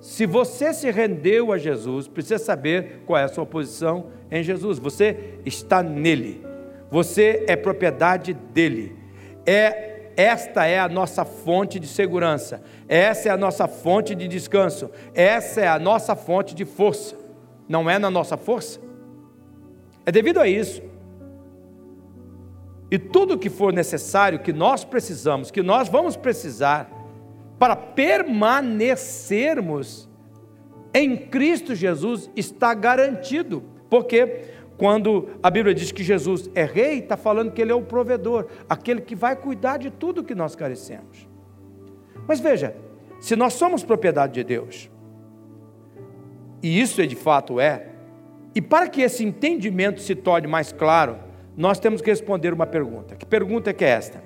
Se 0.00 0.24
você 0.24 0.72
se 0.72 0.88
rendeu 0.88 1.52
a 1.52 1.58
Jesus, 1.58 2.06
precisa 2.06 2.38
saber 2.38 3.02
qual 3.04 3.18
é 3.18 3.24
a 3.24 3.28
sua 3.28 3.44
posição 3.44 4.06
em 4.30 4.40
Jesus. 4.40 4.78
Você 4.78 5.40
está 5.44 5.82
nele. 5.82 6.46
Você 6.92 7.44
é 7.48 7.56
propriedade 7.56 8.32
dele. 8.32 8.96
É 9.44 10.12
esta 10.16 10.64
é 10.64 10.78
a 10.78 10.88
nossa 10.88 11.24
fonte 11.24 11.80
de 11.80 11.88
segurança. 11.88 12.62
Essa 12.88 13.28
é 13.28 13.32
a 13.32 13.36
nossa 13.36 13.66
fonte 13.66 14.14
de 14.14 14.28
descanso. 14.28 14.90
Essa 15.12 15.62
é 15.62 15.68
a 15.68 15.78
nossa 15.78 16.14
fonte 16.14 16.54
de 16.54 16.64
força. 16.64 17.16
Não 17.68 17.90
é 17.90 17.98
na 17.98 18.10
nossa 18.10 18.36
força. 18.36 18.80
É 20.06 20.12
devido 20.12 20.38
a 20.38 20.46
isso. 20.46 20.87
E 22.90 22.98
tudo 22.98 23.38
que 23.38 23.50
for 23.50 23.70
necessário, 23.72 24.38
que 24.38 24.52
nós 24.52 24.84
precisamos, 24.84 25.50
que 25.50 25.62
nós 25.62 25.88
vamos 25.88 26.16
precisar, 26.16 26.90
para 27.58 27.74
permanecermos 27.76 30.08
em 30.94 31.16
Cristo 31.16 31.74
Jesus, 31.74 32.30
está 32.34 32.72
garantido. 32.72 33.62
Porque 33.90 34.44
quando 34.78 35.28
a 35.42 35.50
Bíblia 35.50 35.74
diz 35.74 35.92
que 35.92 36.04
Jesus 36.04 36.48
é 36.54 36.64
rei, 36.64 37.00
está 37.00 37.16
falando 37.16 37.52
que 37.52 37.60
ele 37.60 37.72
é 37.72 37.74
o 37.74 37.82
provedor, 37.82 38.46
aquele 38.68 39.00
que 39.00 39.16
vai 39.16 39.34
cuidar 39.36 39.76
de 39.76 39.90
tudo 39.90 40.24
que 40.24 40.34
nós 40.34 40.54
carecemos. 40.54 41.28
Mas 42.26 42.40
veja, 42.40 42.74
se 43.20 43.34
nós 43.34 43.54
somos 43.54 43.82
propriedade 43.82 44.34
de 44.34 44.44
Deus, 44.44 44.88
e 46.62 46.80
isso 46.80 47.04
de 47.06 47.16
fato 47.16 47.60
é, 47.60 47.88
e 48.54 48.62
para 48.62 48.88
que 48.88 49.02
esse 49.02 49.24
entendimento 49.24 50.00
se 50.00 50.14
torne 50.14 50.46
mais 50.46 50.72
claro, 50.72 51.18
nós 51.58 51.80
temos 51.80 52.00
que 52.00 52.08
responder 52.08 52.54
uma 52.54 52.68
pergunta. 52.68 53.16
Que 53.16 53.26
pergunta 53.26 53.70
é 53.70 53.72
que 53.72 53.84
é 53.84 53.88
esta? 53.88 54.22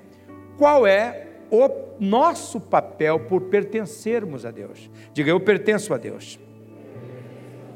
Qual 0.55 0.85
é 0.85 1.29
o 1.49 1.67
nosso 1.99 2.61
papel 2.61 3.21
por 3.21 3.41
pertencermos 3.45 4.45
a 4.45 4.51
Deus? 4.51 4.87
Diga, 5.13 5.31
eu 5.31 5.39
pertenço 5.39 5.95
a 5.95 5.97
Deus. 5.97 6.39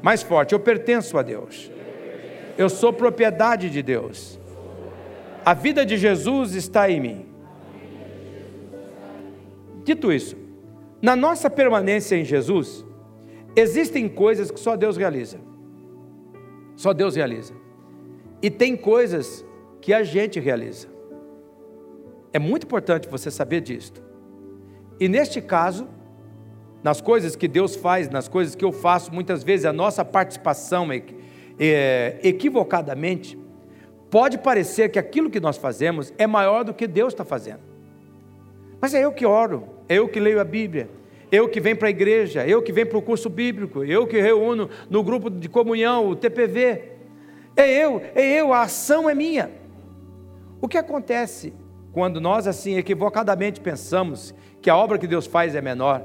Mais 0.00 0.22
forte, 0.22 0.52
eu 0.52 0.60
pertenço 0.60 1.18
a 1.18 1.22
Deus. 1.22 1.72
Eu 2.56 2.68
sou 2.68 2.92
propriedade 2.92 3.68
de 3.68 3.82
Deus. 3.82 4.38
A 5.44 5.54
vida 5.54 5.84
de 5.84 5.96
Jesus 5.96 6.54
está 6.54 6.88
em 6.88 7.00
mim. 7.00 7.26
Dito 9.82 10.12
isso, 10.12 10.36
na 11.02 11.16
nossa 11.16 11.50
permanência 11.50 12.14
em 12.14 12.24
Jesus, 12.24 12.86
existem 13.56 14.08
coisas 14.08 14.52
que 14.52 14.60
só 14.60 14.76
Deus 14.76 14.96
realiza. 14.96 15.40
Só 16.76 16.92
Deus 16.92 17.16
realiza. 17.16 17.54
E 18.40 18.48
tem 18.50 18.76
coisas 18.76 19.44
que 19.80 19.92
a 19.92 20.02
gente 20.02 20.40
realiza. 20.40 20.88
É 22.32 22.38
muito 22.38 22.64
importante 22.64 23.08
você 23.08 23.30
saber 23.30 23.60
disto. 23.60 24.02
E 25.00 25.08
neste 25.08 25.40
caso, 25.40 25.88
nas 26.82 27.00
coisas 27.00 27.34
que 27.34 27.48
Deus 27.48 27.74
faz, 27.74 28.08
nas 28.08 28.28
coisas 28.28 28.54
que 28.54 28.64
eu 28.64 28.72
faço, 28.72 29.12
muitas 29.12 29.42
vezes 29.42 29.66
a 29.66 29.72
nossa 29.72 30.04
participação 30.04 30.92
é, 30.92 31.02
é, 31.58 32.18
equivocadamente, 32.22 33.38
pode 34.10 34.38
parecer 34.38 34.88
que 34.90 34.98
aquilo 34.98 35.30
que 35.30 35.40
nós 35.40 35.56
fazemos 35.56 36.12
é 36.18 36.26
maior 36.26 36.64
do 36.64 36.74
que 36.74 36.86
Deus 36.86 37.12
está 37.12 37.24
fazendo. 37.24 37.60
Mas 38.80 38.94
é 38.94 39.04
eu 39.04 39.12
que 39.12 39.26
oro, 39.26 39.68
é 39.88 39.96
eu 39.96 40.08
que 40.08 40.20
leio 40.20 40.40
a 40.40 40.44
Bíblia, 40.44 40.88
eu 41.30 41.48
que 41.48 41.60
venho 41.60 41.76
para 41.76 41.88
a 41.88 41.90
igreja, 41.90 42.46
eu 42.46 42.62
que 42.62 42.72
venho 42.72 42.86
para 42.86 42.98
o 42.98 43.02
curso 43.02 43.28
bíblico, 43.28 43.84
eu 43.84 44.06
que 44.06 44.20
reúno 44.20 44.70
no 44.88 45.02
grupo 45.02 45.28
de 45.28 45.48
comunhão, 45.48 46.08
o 46.08 46.16
TPV. 46.16 46.92
É 47.56 47.70
eu, 47.70 48.00
é 48.14 48.24
eu, 48.40 48.52
a 48.52 48.62
ação 48.62 49.10
é 49.10 49.14
minha. 49.14 49.50
O 50.60 50.68
que 50.68 50.78
acontece 50.78 51.52
quando 51.92 52.20
nós 52.20 52.46
assim 52.46 52.76
equivocadamente 52.76 53.60
pensamos 53.60 54.34
que 54.60 54.68
a 54.68 54.76
obra 54.76 54.98
que 54.98 55.06
Deus 55.06 55.26
faz 55.26 55.54
é 55.54 55.60
menor? 55.60 56.04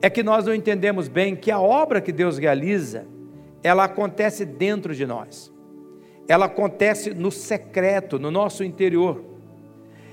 É 0.00 0.10
que 0.10 0.22
nós 0.22 0.46
não 0.46 0.54
entendemos 0.54 1.08
bem 1.08 1.34
que 1.36 1.50
a 1.50 1.60
obra 1.60 2.00
que 2.00 2.12
Deus 2.12 2.38
realiza 2.38 3.06
ela 3.66 3.82
acontece 3.82 4.44
dentro 4.44 4.94
de 4.94 5.04
nós. 5.04 5.52
Ela 6.28 6.46
acontece 6.46 7.12
no 7.12 7.32
secreto, 7.32 8.16
no 8.16 8.30
nosso 8.30 8.62
interior. 8.62 9.24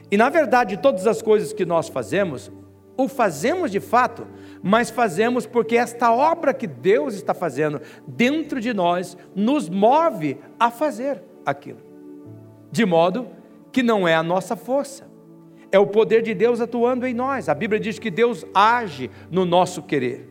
E 0.09 0.17
na 0.17 0.27
verdade, 0.29 0.77
todas 0.77 1.05
as 1.05 1.21
coisas 1.21 1.53
que 1.53 1.63
nós 1.63 1.87
fazemos, 1.87 2.51
o 2.97 3.07
fazemos 3.07 3.71
de 3.71 3.79
fato, 3.79 4.25
mas 4.61 4.89
fazemos 4.89 5.45
porque 5.45 5.77
esta 5.77 6.11
obra 6.11 6.53
que 6.53 6.65
Deus 6.65 7.13
está 7.13 7.33
fazendo 7.33 7.79
dentro 8.07 8.59
de 8.59 8.73
nós 8.73 9.15
nos 9.35 9.69
move 9.69 10.39
a 10.59 10.71
fazer 10.71 11.21
aquilo. 11.45 11.79
De 12.71 12.85
modo 12.85 13.27
que 13.73 13.83
não 13.83 14.07
é 14.07 14.15
a 14.15 14.23
nossa 14.23 14.55
força, 14.55 15.11
é 15.71 15.79
o 15.79 15.87
poder 15.87 16.21
de 16.21 16.35
Deus 16.35 16.61
atuando 16.61 17.07
em 17.07 17.13
nós. 17.13 17.49
A 17.49 17.55
Bíblia 17.55 17.79
diz 17.79 17.97
que 17.97 18.11
Deus 18.11 18.45
age 18.53 19.09
no 19.31 19.43
nosso 19.43 19.81
querer. 19.81 20.29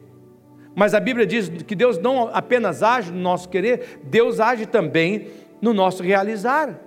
Mas 0.74 0.94
a 0.94 1.00
Bíblia 1.00 1.26
diz 1.26 1.48
que 1.48 1.74
Deus 1.74 1.98
não 1.98 2.30
apenas 2.32 2.82
age 2.82 3.10
no 3.10 3.18
nosso 3.18 3.48
querer, 3.48 4.00
Deus 4.04 4.38
age 4.38 4.64
também 4.64 5.26
no 5.60 5.74
nosso 5.74 6.04
realizar. 6.04 6.80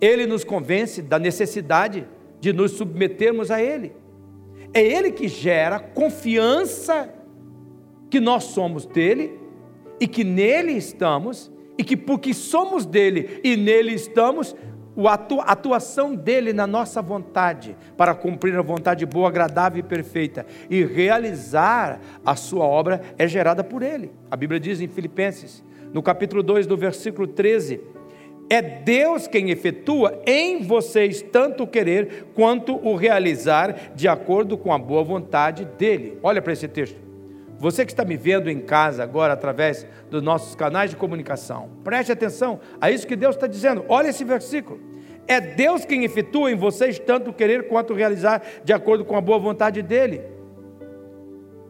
Ele 0.00 0.26
nos 0.26 0.42
convence 0.42 1.00
da 1.00 1.18
necessidade 1.18 2.06
de 2.40 2.52
nos 2.52 2.72
submetermos 2.72 3.52
a 3.52 3.62
Ele. 3.62 3.94
É 4.74 4.82
Ele 4.82 5.12
que 5.12 5.28
gera 5.28 5.78
confiança 5.78 7.08
que 8.10 8.18
nós 8.18 8.44
somos 8.44 8.84
dele 8.84 9.38
e 10.00 10.08
que 10.08 10.24
nele 10.24 10.72
estamos, 10.72 11.50
e 11.78 11.84
que 11.84 11.96
porque 11.96 12.34
somos 12.34 12.84
dele 12.84 13.40
e 13.44 13.56
nele 13.56 13.94
estamos, 13.94 14.54
a 14.96 15.52
atuação 15.52 16.14
dele 16.14 16.52
na 16.52 16.66
nossa 16.66 17.00
vontade, 17.00 17.76
para 17.96 18.14
cumprir 18.14 18.56
a 18.56 18.62
vontade 18.62 19.06
boa, 19.06 19.28
agradável 19.28 19.80
e 19.80 19.82
perfeita, 19.82 20.44
e 20.68 20.84
realizar 20.84 22.00
a 22.24 22.36
sua 22.36 22.64
obra 22.64 23.00
é 23.16 23.26
gerada 23.26 23.64
por 23.64 23.82
ele. 23.82 24.12
A 24.30 24.36
Bíblia 24.36 24.60
diz 24.60 24.80
em 24.80 24.88
Filipenses, 24.88 25.64
no 25.92 26.02
capítulo 26.02 26.42
2, 26.42 26.66
do 26.66 26.76
versículo 26.76 27.26
13: 27.26 27.80
É 28.48 28.60
Deus 28.60 29.26
quem 29.26 29.50
efetua 29.50 30.20
em 30.26 30.62
vocês 30.62 31.22
tanto 31.22 31.64
o 31.64 31.66
querer 31.66 32.28
quanto 32.34 32.74
o 32.76 32.94
realizar, 32.94 33.92
de 33.94 34.08
acordo 34.08 34.56
com 34.56 34.72
a 34.72 34.78
boa 34.78 35.02
vontade 35.02 35.64
dele. 35.64 36.18
Olha 36.22 36.40
para 36.40 36.52
esse 36.52 36.68
texto. 36.68 37.11
Você 37.62 37.86
que 37.86 37.92
está 37.92 38.04
me 38.04 38.16
vendo 38.16 38.50
em 38.50 38.58
casa 38.58 39.04
agora 39.04 39.34
através 39.34 39.86
dos 40.10 40.20
nossos 40.20 40.56
canais 40.56 40.90
de 40.90 40.96
comunicação, 40.96 41.70
preste 41.84 42.10
atenção 42.10 42.58
a 42.80 42.90
isso 42.90 43.06
que 43.06 43.14
Deus 43.14 43.36
está 43.36 43.46
dizendo. 43.46 43.84
Olha 43.88 44.08
esse 44.08 44.24
versículo. 44.24 44.80
É 45.28 45.40
Deus 45.40 45.84
quem 45.84 46.02
efetua 46.02 46.50
em 46.50 46.56
vocês 46.56 46.98
tanto 46.98 47.32
querer 47.32 47.68
quanto 47.68 47.94
realizar 47.94 48.42
de 48.64 48.72
acordo 48.72 49.04
com 49.04 49.16
a 49.16 49.20
boa 49.20 49.38
vontade 49.38 49.80
dele. 49.80 50.22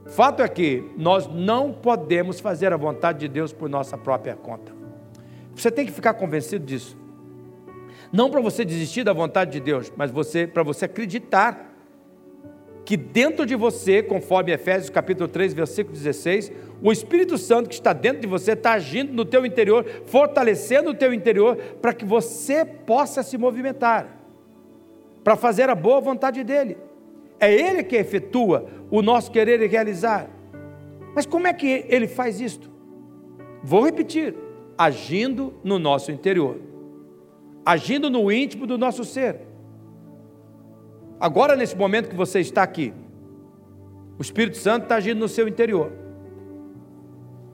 Fato 0.06 0.42
é 0.42 0.49
que 0.49 0.82
nós 0.96 1.26
não 1.26 1.75
podemos 1.75 2.40
fazer 2.40 2.72
a 2.72 2.76
vontade 2.78 3.18
de 3.18 3.28
Deus 3.28 3.52
por 3.52 3.68
nossa 3.68 3.99
própria 3.99 4.34
conta. 4.34 4.72
Você 5.54 5.70
tem 5.70 5.84
que 5.84 5.92
ficar 5.92 6.14
convencido 6.14 6.64
disso. 6.64 6.96
Não 8.11 8.30
para 8.30 8.40
você 8.40 8.64
desistir 8.64 9.04
da 9.04 9.12
vontade 9.12 9.50
de 9.50 9.61
Deus, 9.61 9.92
mas 9.94 10.11
você 10.11 10.46
para 10.46 10.62
você 10.62 10.87
acreditar 10.87 11.71
que 12.84 12.96
dentro 12.96 13.46
de 13.46 13.54
você, 13.54 14.02
conforme 14.02 14.52
Efésios 14.52 14.90
capítulo 14.90 15.28
3, 15.28 15.54
versículo 15.54 15.96
16, 15.96 16.52
o 16.82 16.90
Espírito 16.90 17.38
Santo 17.38 17.68
que 17.68 17.74
está 17.74 17.92
dentro 17.92 18.22
de 18.22 18.26
você 18.26 18.52
está 18.52 18.72
agindo 18.72 19.12
no 19.12 19.24
teu 19.24 19.46
interior, 19.46 19.84
fortalecendo 20.06 20.90
o 20.90 20.94
teu 20.94 21.14
interior 21.14 21.56
para 21.80 21.92
que 21.92 22.04
você 22.04 22.64
possa 22.64 23.22
se 23.22 23.38
movimentar, 23.38 24.20
para 25.22 25.36
fazer 25.36 25.68
a 25.68 25.74
boa 25.74 26.00
vontade 26.00 26.42
dele. 26.42 26.76
É 27.38 27.52
ele 27.52 27.84
que 27.84 27.96
efetua 27.96 28.66
o 28.90 29.00
nosso 29.00 29.30
querer 29.30 29.60
e 29.62 29.66
realizar. 29.66 30.28
Mas 31.14 31.24
como 31.24 31.46
é 31.46 31.52
que 31.52 31.84
ele 31.88 32.08
faz 32.08 32.40
isto? 32.40 32.70
Vou 33.62 33.84
repetir: 33.84 34.34
agindo 34.76 35.54
no 35.62 35.78
nosso 35.78 36.10
interior, 36.10 36.58
agindo 37.64 38.10
no 38.10 38.30
íntimo 38.30 38.66
do 38.66 38.76
nosso 38.76 39.04
ser 39.04 39.51
Agora, 41.22 41.54
nesse 41.54 41.76
momento 41.76 42.08
que 42.08 42.16
você 42.16 42.40
está 42.40 42.64
aqui, 42.64 42.92
o 44.18 44.22
Espírito 44.22 44.56
Santo 44.56 44.82
está 44.82 44.96
agindo 44.96 45.20
no 45.20 45.28
seu 45.28 45.46
interior. 45.46 45.92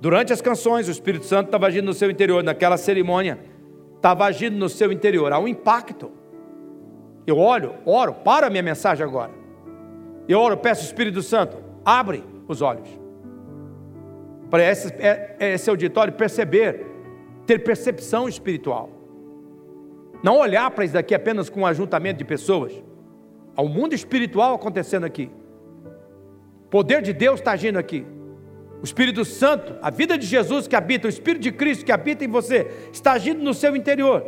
Durante 0.00 0.32
as 0.32 0.40
canções, 0.40 0.88
o 0.88 0.90
Espírito 0.90 1.26
Santo 1.26 1.48
estava 1.48 1.66
agindo 1.66 1.84
no 1.84 1.92
seu 1.92 2.10
interior, 2.10 2.42
naquela 2.42 2.78
cerimônia, 2.78 3.38
estava 3.94 4.24
agindo 4.24 4.56
no 4.56 4.70
seu 4.70 4.90
interior. 4.90 5.34
Há 5.34 5.38
um 5.38 5.46
impacto. 5.46 6.10
Eu 7.26 7.36
olho, 7.36 7.74
oro, 7.84 8.14
para 8.14 8.46
a 8.46 8.50
minha 8.50 8.62
mensagem 8.62 9.04
agora. 9.04 9.32
Eu 10.26 10.40
oro, 10.40 10.56
peço 10.56 10.86
Espírito 10.86 11.20
Santo, 11.20 11.58
abre 11.84 12.24
os 12.48 12.62
olhos. 12.62 12.88
Para 14.48 14.64
esse, 14.64 14.88
é, 14.94 15.36
é 15.38 15.52
esse 15.52 15.68
auditório 15.68 16.14
perceber, 16.14 16.86
ter 17.44 17.58
percepção 17.58 18.30
espiritual. 18.30 18.88
Não 20.22 20.38
olhar 20.38 20.70
para 20.70 20.86
isso 20.86 20.94
daqui 20.94 21.14
apenas 21.14 21.50
com 21.50 21.60
um 21.60 21.66
ajuntamento 21.66 22.16
de 22.16 22.24
pessoas. 22.24 22.72
Há 23.58 23.62
um 23.62 23.68
mundo 23.68 23.92
espiritual 23.92 24.54
acontecendo 24.54 25.04
aqui. 25.04 25.28
O 26.66 26.68
poder 26.70 27.02
de 27.02 27.12
Deus 27.12 27.40
está 27.40 27.50
agindo 27.50 27.76
aqui. 27.76 28.06
O 28.80 28.84
Espírito 28.84 29.24
Santo, 29.24 29.74
a 29.82 29.90
vida 29.90 30.16
de 30.16 30.24
Jesus 30.24 30.68
que 30.68 30.76
habita, 30.76 31.08
o 31.08 31.10
Espírito 31.10 31.42
de 31.42 31.50
Cristo 31.50 31.84
que 31.84 31.90
habita 31.90 32.24
em 32.24 32.28
você, 32.28 32.70
está 32.92 33.14
agindo 33.14 33.42
no 33.42 33.52
seu 33.52 33.74
interior. 33.74 34.24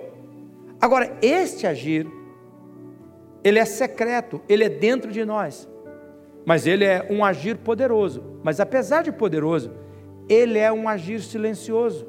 Agora, 0.80 1.16
este 1.22 1.64
agir, 1.64 2.08
ele 3.44 3.60
é 3.60 3.64
secreto, 3.64 4.42
ele 4.48 4.64
é 4.64 4.68
dentro 4.68 5.12
de 5.12 5.24
nós. 5.24 5.68
Mas 6.44 6.66
ele 6.66 6.84
é 6.84 7.06
um 7.08 7.24
agir 7.24 7.56
poderoso. 7.58 8.24
Mas 8.42 8.58
apesar 8.58 9.04
de 9.04 9.12
poderoso, 9.12 9.70
ele 10.28 10.58
é 10.58 10.72
um 10.72 10.88
agir 10.88 11.20
silencioso. 11.20 12.04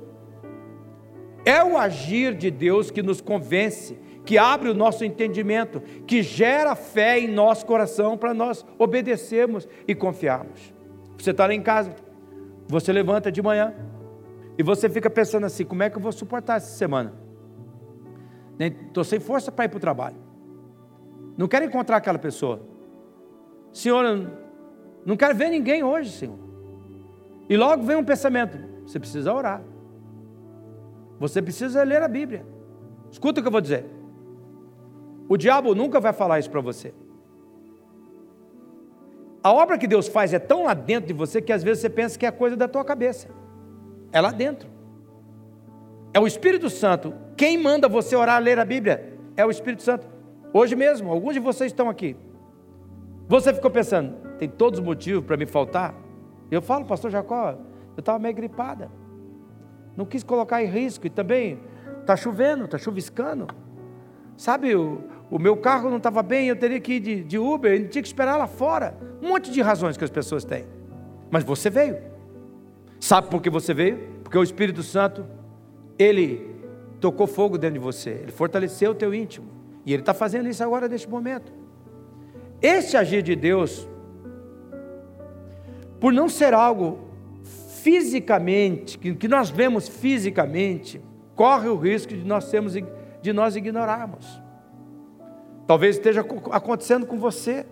É 1.46 1.63
o 1.63 1.78
agir 1.78 2.34
de 2.34 2.50
Deus 2.50 2.90
que 2.90 3.04
nos 3.04 3.22
convence, 3.22 4.00
que 4.25 4.38
abre 4.38 4.70
o 4.70 4.74
nosso 4.74 5.04
entendimento, 5.04 5.82
que 6.06 6.22
gera 6.22 6.75
fé 6.75 7.20
em 7.20 7.28
nosso 7.28 7.66
coração 7.66 8.18
para 8.18 8.34
nós 8.34 8.66
obedecermos 8.78 9.68
e 9.88 9.96
confiarmos. 9.96 10.74
Você 11.18 11.32
está 11.32 11.48
lá 11.48 11.54
em 11.54 11.62
casa, 11.62 11.96
você 12.68 12.92
levanta 12.92 13.32
de 13.32 13.42
manhã 13.42 13.74
e 14.58 14.63
você 14.63 14.90
fica 14.90 15.10
pensando 15.10 15.46
assim: 15.46 15.66
como 15.66 15.84
é 15.84 15.90
que 15.90 15.98
eu 15.98 16.01
vou 16.01 16.12
suportar 16.12 16.58
essa 16.58 16.78
semana? 16.78 17.13
Estou 18.60 19.04
sem 19.04 19.20
força 19.20 19.51
para 19.51 19.66
ir 19.66 19.70
para 19.70 19.78
o 19.78 19.80
trabalho. 19.80 20.18
Não 21.38 21.48
quero 21.48 21.66
encontrar 21.66 21.98
aquela 21.98 22.20
pessoa. 22.20 22.62
Senhor, 23.74 24.04
não 25.06 25.18
quero 25.18 25.34
ver 25.36 25.50
ninguém 25.50 25.84
hoje, 25.84 26.12
Senhor. 26.12 26.38
E 27.50 27.58
logo 27.58 27.84
vem 27.84 27.96
um 27.96 28.04
pensamento: 28.04 28.58
você 28.86 29.00
precisa 29.00 29.34
orar. 29.34 29.63
Você 31.20 31.42
precisa 31.42 31.84
ler 31.84 32.01
a 32.01 32.08
Bíblia. 32.08 32.46
Escuta 33.12 33.40
o 33.40 33.44
que 33.44 33.48
eu 33.48 33.51
vou 33.51 33.62
dizer. 33.62 34.00
O 35.31 35.38
diabo 35.38 35.73
nunca 35.73 35.97
vai 35.97 36.11
falar 36.11 36.39
isso 36.39 36.51
para 36.51 36.59
você. 36.59 36.93
A 39.41 39.50
obra 39.53 39.77
que 39.77 39.88
Deus 39.88 40.09
faz 40.09 40.33
é 40.33 40.39
tão 40.39 40.65
lá 40.65 40.73
dentro 40.73 41.07
de 41.07 41.13
você 41.13 41.41
que 41.41 41.53
às 41.53 41.63
vezes 41.63 41.79
você 41.79 41.89
pensa 41.89 42.19
que 42.19 42.25
é 42.25 42.31
coisa 42.31 42.57
da 42.57 42.67
tua 42.67 42.83
cabeça. 42.83 43.29
É 44.11 44.19
lá 44.19 44.29
dentro. 44.29 44.69
É 46.13 46.19
o 46.19 46.27
Espírito 46.27 46.69
Santo. 46.69 47.13
Quem 47.38 47.57
manda 47.57 47.88
você 47.88 48.13
orar, 48.13 48.41
ler 48.41 48.59
a 48.59 48.65
Bíblia? 48.65 49.17
É 49.38 49.45
o 49.45 49.50
Espírito 49.50 49.83
Santo. 49.83 50.05
Hoje 50.51 50.75
mesmo, 50.75 51.09
alguns 51.09 51.33
de 51.33 51.39
vocês 51.39 51.71
estão 51.71 51.89
aqui. 51.89 52.17
Você 53.29 53.53
ficou 53.53 53.71
pensando, 53.71 54.13
tem 54.38 54.50
todos 54.50 54.79
os 54.81 54.85
motivos 54.85 55.23
para 55.23 55.38
me 55.38 55.45
faltar? 55.45 55.95
Eu 56.51 56.61
falo, 56.61 56.83
pastor 56.83 57.09
Jacó, 57.09 57.51
eu 57.95 58.00
estava 58.01 58.19
meio 58.19 58.35
gripada. 58.35 58.91
Não 59.95 60.05
quis 60.05 60.25
colocar 60.25 60.61
em 60.61 60.67
risco. 60.67 61.07
E 61.07 61.09
também 61.09 61.57
está 62.01 62.17
chovendo, 62.17 62.65
está 62.65 62.77
chuviscando. 62.77 63.47
Sabe, 64.35 64.75
o, 64.75 65.21
o 65.31 65.39
meu 65.39 65.55
carro 65.55 65.89
não 65.89 65.95
estava 65.95 66.21
bem, 66.21 66.50
eu 66.50 66.57
teria 66.57 66.79
que 66.81 66.95
ir 66.95 67.00
de, 67.00 67.23
de 67.23 67.39
Uber, 67.39 67.71
eu 67.71 67.88
tinha 67.88 68.01
que 68.01 68.07
esperar 68.07 68.35
lá 68.35 68.47
fora. 68.47 68.97
Um 69.21 69.29
monte 69.29 69.50
de 69.50 69.61
razões 69.61 69.95
que 69.95 70.03
as 70.03 70.09
pessoas 70.09 70.43
têm. 70.43 70.65
Mas 71.31 71.46
você 71.46 71.70
veio. 71.70 71.98
Sabe 73.00 73.29
por 73.29 73.41
que 73.41 73.50
você 73.50 73.74
veio? 73.74 73.98
Porque 74.25 74.37
o 74.37 74.44
Espírito 74.44 74.83
Santo, 74.83 75.25
ele 75.98 76.53
tocou 77.00 77.25
fogo 77.27 77.57
dentro 77.57 77.75
de 77.75 77.79
você, 77.79 78.09
ele 78.09 78.31
fortaleceu 78.31 78.91
o 78.91 78.96
teu 78.96 79.13
íntimo. 79.13 79.48
E 79.85 79.94
ele 79.94 80.01
está 80.01 80.13
fazendo 80.13 80.50
isso 80.50 80.61
agora 80.61 80.89
neste 80.89 81.09
momento. 81.09 81.53
Esse 82.61 82.98
agir 82.98 83.24
de 83.24 83.35
Deus, 83.35 83.87
por 85.98 86.11
não 86.11 86.27
ser 86.27 86.53
algo 86.53 87.07
fisicamente, 87.81 88.98
que, 88.98 89.27
nós 89.29 89.50
vemos 89.50 89.87
fisicamente, 89.87 91.01
corre 91.35 91.70
o 91.70 91.77
risco 91.77 92.13
de 92.13 92.25
nós 92.25 92.44
sermos 92.44 92.74
de 92.74 93.33
nós 93.33 93.55
ignorarmos. 93.55 94.41
Talvez 95.67 95.97
esteja 95.97 96.21
acontecendo 96.51 97.05
com 97.05 97.17
você. 97.17 97.65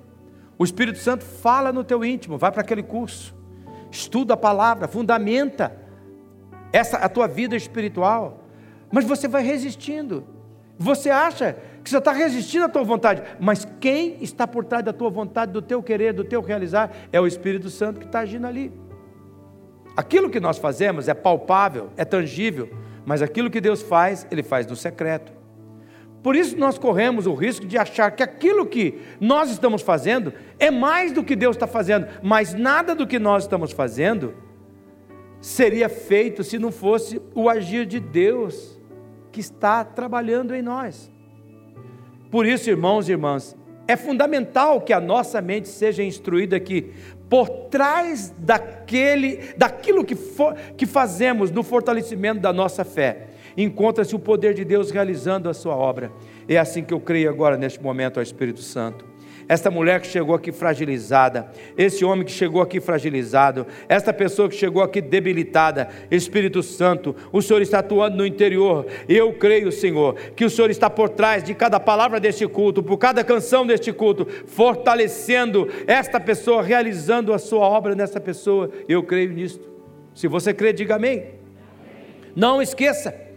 O 0.58 0.64
Espírito 0.64 1.00
Santo 1.00 1.24
fala 1.24 1.72
no 1.72 1.84
teu 1.84 2.04
íntimo, 2.04 2.38
vai 2.38 2.52
para 2.52 2.62
aquele 2.62 2.84
curso, 2.84 3.34
estuda 3.90 4.34
a 4.34 4.38
palavra, 4.38 4.88
fundamenta 4.88 5.74
essa 6.72 6.98
a 6.98 7.08
tua 7.08 7.28
vida 7.28 7.56
espiritual, 7.56 8.44
mas 8.92 9.06
você 9.06 9.28
vai 9.28 9.42
resistindo. 9.42 10.26
Você 10.78 11.10
acha 11.10 11.58
que 11.84 11.90
você 11.90 11.98
está 11.98 12.12
resistindo 12.12 12.66
à 12.66 12.70
tua 12.70 12.84
vontade, 12.84 13.22
mas 13.40 13.68
quem 13.80 14.22
está 14.22 14.48
por 14.48 14.64
trás 14.64 14.84
da 14.84 14.94
tua 14.94 15.10
vontade, 15.10 15.52
do 15.52 15.62
teu 15.62 15.82
querer, 15.84 16.14
do 16.14 16.24
teu 16.24 16.42
realizar, 16.42 16.92
é 17.12 17.20
o 17.20 17.28
Espírito 17.28 17.70
Santo 17.70 18.00
que 18.00 18.06
está 18.06 18.20
agindo 18.20 18.48
ali. 18.48 18.72
Aquilo 19.96 20.30
que 20.30 20.40
nós 20.40 20.58
fazemos 20.58 21.08
é 21.08 21.14
palpável, 21.14 21.90
é 21.98 22.06
tangível, 22.06 22.70
mas 23.06 23.22
aquilo 23.22 23.50
que 23.50 23.60
Deus 23.60 23.82
faz, 23.82 24.26
Ele 24.32 24.44
faz 24.44 24.66
no 24.66 24.76
secreto. 24.76 25.39
Por 26.22 26.36
isso 26.36 26.58
nós 26.58 26.78
corremos 26.78 27.26
o 27.26 27.34
risco 27.34 27.66
de 27.66 27.78
achar 27.78 28.12
que 28.12 28.22
aquilo 28.22 28.66
que 28.66 29.00
nós 29.22 29.50
estamos 29.50 29.82
fazendo 29.82 30.34
é 30.60 30.70
mais 30.70 31.12
do 31.12 31.24
que 31.24 31.36
Deus 31.36 31.56
está 31.56 31.68
fazendo, 31.68 32.08
mas 32.22 32.54
nada 32.54 32.94
do 32.94 33.08
que 33.08 33.18
nós 33.18 33.44
estamos 33.44 33.72
fazendo 33.72 34.34
seria 35.40 35.88
feito 35.88 36.44
se 36.44 36.60
não 36.60 36.72
fosse 36.72 37.22
o 37.34 37.48
agir 37.48 37.86
de 37.86 38.00
Deus 38.00 38.78
que 39.32 39.40
está 39.40 39.86
trabalhando 39.86 40.54
em 40.54 40.62
nós. 40.62 41.10
Por 42.30 42.46
isso, 42.46 42.70
irmãos 42.70 43.08
e 43.08 43.14
irmãs, 43.14 43.56
é 43.88 43.96
fundamental 43.96 44.82
que 44.82 44.92
a 44.92 45.00
nossa 45.00 45.42
mente 45.42 45.70
seja 45.70 46.04
instruída 46.04 46.58
aqui 46.58 46.92
por 47.30 47.48
trás 47.70 48.34
daquele, 48.38 49.54
daquilo 49.56 50.04
que, 50.04 50.16
for, 50.16 50.56
que 50.76 50.86
fazemos 50.86 51.50
no 51.50 51.64
fortalecimento 51.64 52.42
da 52.42 52.52
nossa 52.52 52.84
fé 52.84 53.29
encontra-se 53.64 54.16
o 54.16 54.20
poder 54.20 54.54
de 54.54 54.64
Deus 54.64 54.92
realizando 54.92 55.50
a 55.50 55.54
sua 55.54 55.76
obra. 55.76 56.12
É 56.48 56.58
assim 56.58 56.84
que 56.84 56.94
eu 56.94 57.00
creio 57.00 57.30
agora, 57.30 57.58
neste 57.58 57.82
momento, 57.82 58.18
ao 58.18 58.24
Espírito 58.24 58.62
Santo. 58.62 59.10
Esta 59.50 59.72
mulher 59.72 60.00
que 60.00 60.06
chegou 60.06 60.36
aqui 60.36 60.52
fragilizada, 60.52 61.52
esse 61.76 62.06
homem 62.06 62.24
que 62.24 62.32
chegou 62.32 62.62
aqui 62.62 62.80
fragilizado, 62.80 63.66
esta 63.88 64.14
pessoa 64.14 64.48
que 64.48 64.56
chegou 64.56 64.84
aqui 64.84 65.02
debilitada, 65.02 65.90
Espírito 66.12 66.62
Santo, 66.62 67.16
o 67.32 67.42
Senhor 67.42 67.60
está 67.60 67.80
atuando 67.80 68.18
no 68.18 68.28
interior. 68.28 68.86
Eu 69.08 69.34
creio, 69.34 69.72
Senhor, 69.72 70.14
que 70.36 70.46
o 70.46 70.52
Senhor 70.52 70.70
está 70.70 70.88
por 70.88 71.10
trás 71.10 71.44
de 71.44 71.56
cada 71.56 71.80
palavra 71.80 72.20
deste 72.20 72.48
culto, 72.48 72.84
por 72.84 72.98
cada 72.98 73.24
canção 73.24 73.66
deste 73.66 73.92
culto, 73.92 74.28
fortalecendo 74.46 75.68
esta 75.88 76.20
pessoa, 76.20 76.62
realizando 76.62 77.34
a 77.34 77.40
sua 77.40 77.68
obra 77.68 77.96
nessa 77.96 78.20
pessoa. 78.20 78.70
Eu 78.88 79.02
creio 79.02 79.34
nisto. 79.34 79.68
Se 80.14 80.28
você 80.28 80.54
crê, 80.54 80.72
diga 80.72 80.98
amém. 80.98 81.26
Não 82.36 82.62
esqueça. 82.62 83.29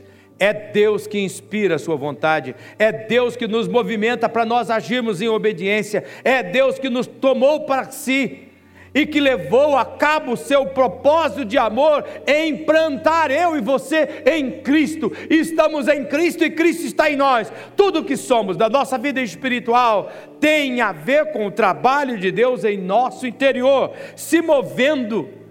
É 0.42 0.52
Deus 0.52 1.06
que 1.06 1.20
inspira 1.20 1.76
a 1.76 1.78
sua 1.78 1.94
vontade, 1.94 2.56
é 2.76 2.90
Deus 2.90 3.36
que 3.36 3.46
nos 3.46 3.68
movimenta 3.68 4.28
para 4.28 4.44
nós 4.44 4.70
agirmos 4.70 5.22
em 5.22 5.28
obediência, 5.28 6.02
é 6.24 6.42
Deus 6.42 6.80
que 6.80 6.90
nos 6.90 7.06
tomou 7.06 7.60
para 7.60 7.92
si 7.92 8.48
e 8.92 9.06
que 9.06 9.20
levou 9.20 9.76
a 9.76 9.84
cabo 9.84 10.32
o 10.32 10.36
seu 10.36 10.66
propósito 10.66 11.44
de 11.44 11.56
amor 11.56 12.04
em 12.26 12.56
plantar 12.56 13.30
eu 13.30 13.56
e 13.56 13.60
você 13.60 14.24
em 14.26 14.62
Cristo. 14.62 15.12
Estamos 15.30 15.86
em 15.86 16.06
Cristo 16.06 16.42
e 16.42 16.50
Cristo 16.50 16.86
está 16.86 17.08
em 17.08 17.14
nós. 17.14 17.52
Tudo 17.76 18.02
que 18.02 18.16
somos 18.16 18.56
da 18.56 18.68
nossa 18.68 18.98
vida 18.98 19.20
espiritual 19.22 20.10
tem 20.40 20.80
a 20.80 20.90
ver 20.90 21.30
com 21.30 21.46
o 21.46 21.52
trabalho 21.52 22.18
de 22.18 22.32
Deus 22.32 22.64
em 22.64 22.76
nosso 22.76 23.28
interior, 23.28 23.92
se 24.16 24.42
movendo 24.42 25.41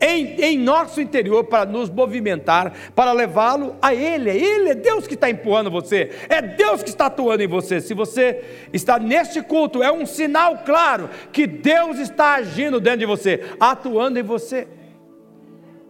em, 0.00 0.40
em 0.40 0.58
nosso 0.58 1.00
interior 1.00 1.44
para 1.44 1.66
nos 1.66 1.90
movimentar, 1.90 2.72
para 2.94 3.12
levá-lo 3.12 3.76
a 3.82 3.94
Ele. 3.94 4.30
É 4.30 4.36
Ele, 4.36 4.70
é 4.70 4.74
Deus 4.74 5.06
que 5.06 5.14
está 5.14 5.28
empurrando 5.28 5.70
você, 5.70 6.10
é 6.28 6.40
Deus 6.40 6.82
que 6.82 6.88
está 6.88 7.06
atuando 7.06 7.42
em 7.42 7.46
você. 7.46 7.80
Se 7.80 7.92
você 7.92 8.42
está 8.72 8.98
neste 8.98 9.42
culto, 9.42 9.82
é 9.82 9.92
um 9.92 10.06
sinal 10.06 10.58
claro 10.64 11.10
que 11.32 11.46
Deus 11.46 11.98
está 11.98 12.34
agindo 12.34 12.80
dentro 12.80 13.00
de 13.00 13.06
você, 13.06 13.44
atuando 13.60 14.18
em 14.18 14.22
você. 14.22 14.66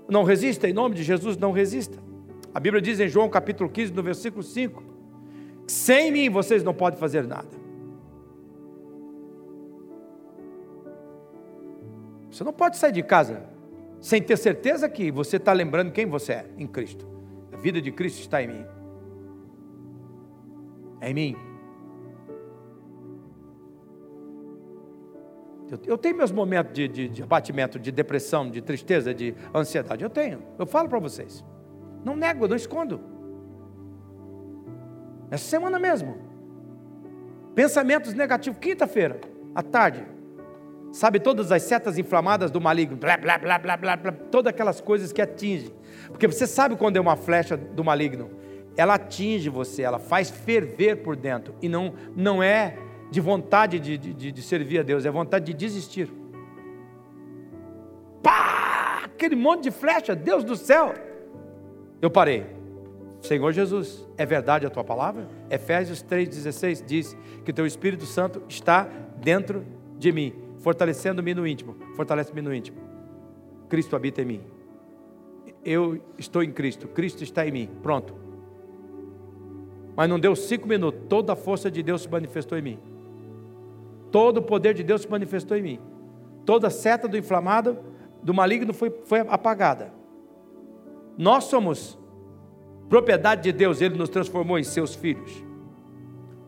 Não 0.08 0.24
resista, 0.24 0.68
em 0.68 0.72
nome 0.72 0.96
de 0.96 1.04
Jesus, 1.04 1.36
não 1.36 1.52
resista. 1.52 1.96
A 2.52 2.58
Bíblia 2.58 2.82
diz 2.82 2.98
em 2.98 3.06
João 3.06 3.28
capítulo 3.28 3.70
15, 3.70 3.92
no 3.92 4.02
versículo 4.02 4.42
5: 4.42 4.82
Sem 5.68 6.10
mim 6.10 6.28
vocês 6.28 6.64
não 6.64 6.74
podem 6.74 6.98
fazer 6.98 7.22
nada. 7.22 7.60
Você 12.28 12.42
não 12.42 12.52
pode 12.52 12.76
sair 12.76 12.92
de 12.92 13.02
casa 13.02 13.49
sem 14.00 14.22
ter 14.22 14.36
certeza 14.36 14.88
que 14.88 15.10
você 15.10 15.36
está 15.36 15.52
lembrando 15.52 15.92
quem 15.92 16.06
você 16.06 16.32
é 16.32 16.46
em 16.56 16.66
Cristo. 16.66 17.06
A 17.52 17.56
vida 17.56 17.80
de 17.80 17.92
Cristo 17.92 18.20
está 18.20 18.42
em 18.42 18.48
mim. 18.48 18.66
É 21.00 21.10
em 21.10 21.14
mim. 21.14 21.36
Eu, 25.86 25.96
tenho 25.96 26.16
meus 26.16 26.32
momentos 26.32 26.72
de, 26.72 26.88
de, 26.88 27.08
de, 27.08 27.22
abatimento, 27.22 27.78
de 27.78 27.92
depressão, 27.92 28.50
de 28.50 28.60
tristeza, 28.60 29.14
de 29.14 29.34
ansiedade. 29.54 30.02
Eu 30.02 30.10
tenho. 30.10 30.42
Eu 30.58 30.66
falo 30.66 30.88
para 30.88 30.98
vocês. 30.98 31.44
Não 32.04 32.16
nego, 32.16 32.48
não 32.48 32.56
escondo. 32.56 33.00
Essa 35.30 35.44
semana 35.44 35.78
mesmo. 35.78 36.18
Pensamentos 37.54 38.14
negativos. 38.14 38.58
Quinta-feira, 38.58 39.20
à 39.54 39.62
tarde. 39.62 40.04
Sabe 40.92 41.20
todas 41.20 41.52
as 41.52 41.62
setas 41.62 41.98
inflamadas 41.98 42.50
do 42.50 42.60
maligno, 42.60 42.96
blá, 42.96 43.16
blá, 43.16 43.38
blá, 43.38 43.58
blá, 43.58 43.76
blá, 43.76 43.96
blá, 43.96 44.12
todas 44.12 44.50
aquelas 44.50 44.80
coisas 44.80 45.12
que 45.12 45.22
atingem. 45.22 45.72
Porque 46.08 46.26
você 46.26 46.46
sabe 46.46 46.74
quando 46.76 46.96
é 46.96 47.00
uma 47.00 47.16
flecha 47.16 47.56
do 47.56 47.84
maligno. 47.84 48.30
Ela 48.76 48.94
atinge 48.94 49.48
você, 49.48 49.82
ela 49.82 49.98
faz 49.98 50.30
ferver 50.30 50.96
por 50.96 51.14
dentro. 51.14 51.54
E 51.62 51.68
não, 51.68 51.94
não 52.16 52.42
é 52.42 52.76
de 53.10 53.20
vontade 53.20 53.78
de, 53.78 53.96
de, 53.96 54.32
de 54.32 54.42
servir 54.42 54.80
a 54.80 54.82
Deus, 54.82 55.04
é 55.04 55.10
vontade 55.10 55.46
de 55.46 55.54
desistir. 55.54 56.10
Pá! 58.22 59.02
Aquele 59.04 59.36
monte 59.36 59.64
de 59.64 59.70
flecha, 59.70 60.16
Deus 60.16 60.42
do 60.42 60.56
céu. 60.56 60.94
Eu 62.02 62.10
parei. 62.10 62.46
Senhor 63.20 63.52
Jesus, 63.52 64.08
é 64.16 64.24
verdade 64.24 64.66
a 64.66 64.70
tua 64.70 64.82
palavra? 64.82 65.28
Efésios 65.50 66.02
3,16 66.02 66.84
diz 66.84 67.16
que 67.44 67.52
teu 67.52 67.66
Espírito 67.66 68.06
Santo 68.06 68.42
está 68.48 68.88
dentro 69.20 69.64
de 69.98 70.10
mim 70.10 70.49
fortalecendo-me 70.60 71.34
no 71.34 71.46
íntimo. 71.46 71.76
Fortalece-me 71.96 72.40
no 72.40 72.54
íntimo. 72.54 72.78
Cristo 73.68 73.96
habita 73.96 74.22
em 74.22 74.24
mim. 74.24 74.40
Eu 75.64 76.00
estou 76.18 76.42
em 76.42 76.50
Cristo, 76.50 76.88
Cristo 76.88 77.22
está 77.22 77.46
em 77.46 77.50
mim. 77.50 77.68
Pronto. 77.82 78.14
Mas 79.96 80.08
não 80.08 80.18
deu 80.18 80.34
cinco 80.34 80.66
minutos, 80.66 81.02
toda 81.08 81.32
a 81.32 81.36
força 81.36 81.70
de 81.70 81.82
Deus 81.82 82.02
se 82.02 82.08
manifestou 82.08 82.56
em 82.56 82.62
mim. 82.62 82.78
Todo 84.10 84.38
o 84.38 84.42
poder 84.42 84.74
de 84.74 84.82
Deus 84.82 85.02
se 85.02 85.10
manifestou 85.10 85.56
em 85.56 85.62
mim. 85.62 85.80
Toda 86.44 86.68
a 86.68 86.70
seta 86.70 87.06
do 87.06 87.18
inflamado, 87.18 87.78
do 88.22 88.32
maligno 88.32 88.72
foi, 88.72 88.90
foi 89.04 89.20
apagada. 89.20 89.92
Nós 91.16 91.44
somos 91.44 91.98
propriedade 92.88 93.42
de 93.42 93.52
Deus, 93.52 93.80
Ele 93.80 93.96
nos 93.96 94.08
transformou 94.08 94.58
em 94.58 94.64
seus 94.64 94.94
filhos. 94.94 95.44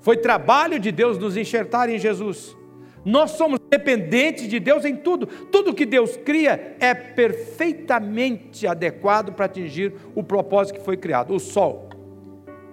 Foi 0.01 0.17
trabalho 0.17 0.81
de 0.81 0.91
Deus 0.91 1.19
nos 1.19 1.37
enxertar 1.37 1.89
em 1.89 1.99
Jesus. 1.99 2.57
Nós 3.05 3.33
somos 3.33 3.59
dependentes 3.69 4.49
de 4.49 4.61
Deus 4.61 4.85
em 4.85 4.97
tudo. 4.97 5.27
Tudo 5.27 5.75
que 5.75 5.85
Deus 5.85 6.17
cria 6.17 6.77
é 6.79 6.95
perfeitamente 6.95 8.67
adequado 8.67 9.33
para 9.33 9.47
atingir 9.47 9.95
o 10.15 10.23
propósito 10.23 10.79
que 10.79 10.85
foi 10.85 10.97
criado. 10.97 11.35
O 11.35 11.41
sol 11.41 11.89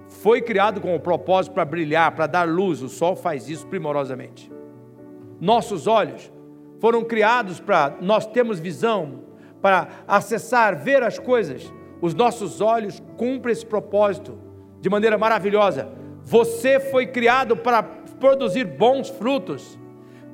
foi 0.08 0.42
criado 0.42 0.82
com 0.82 0.96
o 0.96 1.00
propósito 1.00 1.54
para 1.54 1.66
brilhar, 1.66 2.12
para 2.14 2.28
dar 2.28 2.48
luz. 2.48 2.82
O 2.82 2.90
sol 2.90 3.16
faz 3.16 3.50
isso 3.50 3.66
primorosamente. 3.68 4.52
Nossos 5.40 5.88
olhos 5.88 6.32
foram 6.80 7.04
criados 7.04 7.60
para 7.60 7.98
nós 8.02 8.26
termos 8.26 8.60
visão, 8.60 9.24
para 9.62 9.88
acessar, 10.08 10.78
ver 10.78 11.04
as 11.04 11.18
coisas. 11.18 11.72
Os 12.02 12.14
nossos 12.14 12.62
olhos 12.62 13.02
cumprem 13.18 13.52
esse 13.52 13.66
propósito 13.66 14.38
de 14.80 14.90
maneira 14.90 15.18
maravilhosa. 15.18 15.90
Você 16.24 16.80
foi 16.80 17.08
criado 17.08 17.58
para 17.58 17.82
produzir 17.82 18.66
bons 18.66 19.10
frutos 19.10 19.78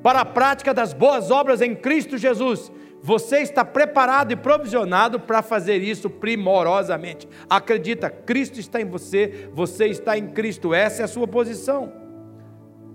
para 0.06 0.20
a 0.20 0.24
prática 0.24 0.72
das 0.72 0.92
boas 0.92 1.32
obras 1.32 1.60
em 1.60 1.74
Cristo 1.74 2.16
Jesus. 2.16 2.70
Você 3.02 3.38
está 3.38 3.64
preparado 3.64 4.30
e 4.30 4.36
provisionado 4.36 5.18
para 5.18 5.42
fazer 5.42 5.82
isso 5.82 6.08
primorosamente. 6.08 7.28
Acredita, 7.50 8.08
Cristo 8.08 8.60
está 8.60 8.80
em 8.80 8.84
você, 8.84 9.50
você 9.52 9.86
está 9.86 10.16
em 10.16 10.28
Cristo, 10.28 10.72
essa 10.72 11.02
é 11.02 11.04
a 11.04 11.08
sua 11.08 11.26
posição. 11.26 11.92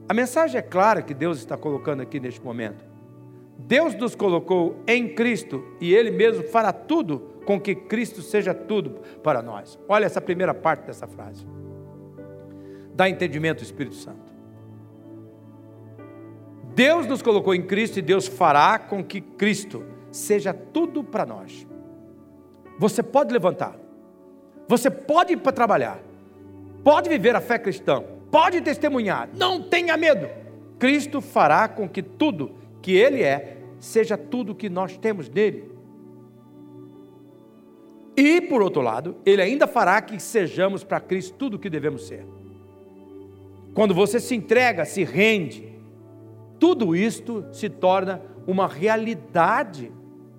A 0.07 0.13
mensagem 0.13 0.57
é 0.57 0.61
clara 0.61 1.01
que 1.01 1.13
Deus 1.13 1.39
está 1.39 1.57
colocando 1.57 2.01
aqui 2.01 2.17
neste 2.17 2.41
momento. 2.41 2.85
Deus 3.57 3.93
nos 3.93 4.15
colocou 4.15 4.81
em 4.87 5.13
Cristo 5.13 5.65
e 5.81 5.93
Ele 5.93 6.11
mesmo 6.11 6.43
fará 6.45 6.71
tudo 6.71 7.41
com 7.45 7.59
que 7.59 7.75
Cristo 7.75 8.21
seja 8.21 8.53
tudo 8.53 9.01
para 9.21 9.41
nós. 9.41 9.77
Olha 9.89 10.05
essa 10.05 10.21
primeira 10.21 10.53
parte 10.53 10.85
dessa 10.85 11.07
frase. 11.07 11.45
Dá 12.95 13.09
entendimento 13.09 13.61
Espírito 13.61 13.95
Santo. 13.95 14.30
Deus 16.73 17.05
nos 17.05 17.21
colocou 17.21 17.53
em 17.53 17.61
Cristo 17.61 17.99
e 17.99 18.01
Deus 18.01 18.27
fará 18.27 18.79
com 18.79 19.03
que 19.03 19.19
Cristo 19.21 19.83
seja 20.11 20.53
tudo 20.53 21.03
para 21.03 21.25
nós. 21.25 21.67
Você 22.79 23.03
pode 23.03 23.33
levantar, 23.33 23.77
você 24.67 24.89
pode 24.89 25.33
ir 25.33 25.37
para 25.37 25.51
trabalhar, 25.51 25.99
pode 26.83 27.09
viver 27.09 27.35
a 27.35 27.41
fé 27.41 27.59
cristã, 27.59 28.03
pode 28.31 28.61
testemunhar, 28.61 29.29
não 29.33 29.61
tenha 29.61 29.97
medo. 29.97 30.27
Cristo 30.79 31.21
fará 31.21 31.67
com 31.67 31.87
que 31.87 32.01
tudo 32.01 32.55
que 32.81 32.93
Ele 32.93 33.21
é 33.21 33.57
seja 33.79 34.17
tudo 34.17 34.55
que 34.55 34.69
nós 34.69 34.97
temos 34.97 35.29
nele. 35.29 35.69
E, 38.15 38.41
por 38.41 38.61
outro 38.61 38.81
lado, 38.81 39.15
Ele 39.25 39.41
ainda 39.41 39.67
fará 39.67 40.01
que 40.01 40.19
sejamos 40.19 40.83
para 40.83 40.99
Cristo 40.99 41.35
tudo 41.37 41.55
o 41.55 41.59
que 41.59 41.69
devemos 41.69 42.07
ser. 42.07 42.25
Quando 43.73 43.93
você 43.93 44.19
se 44.19 44.35
entrega, 44.35 44.85
se 44.85 45.03
rende, 45.03 45.70
tudo 46.61 46.95
isto 46.95 47.43
se 47.51 47.67
torna 47.67 48.21
uma 48.45 48.67
realidade. 48.67 49.91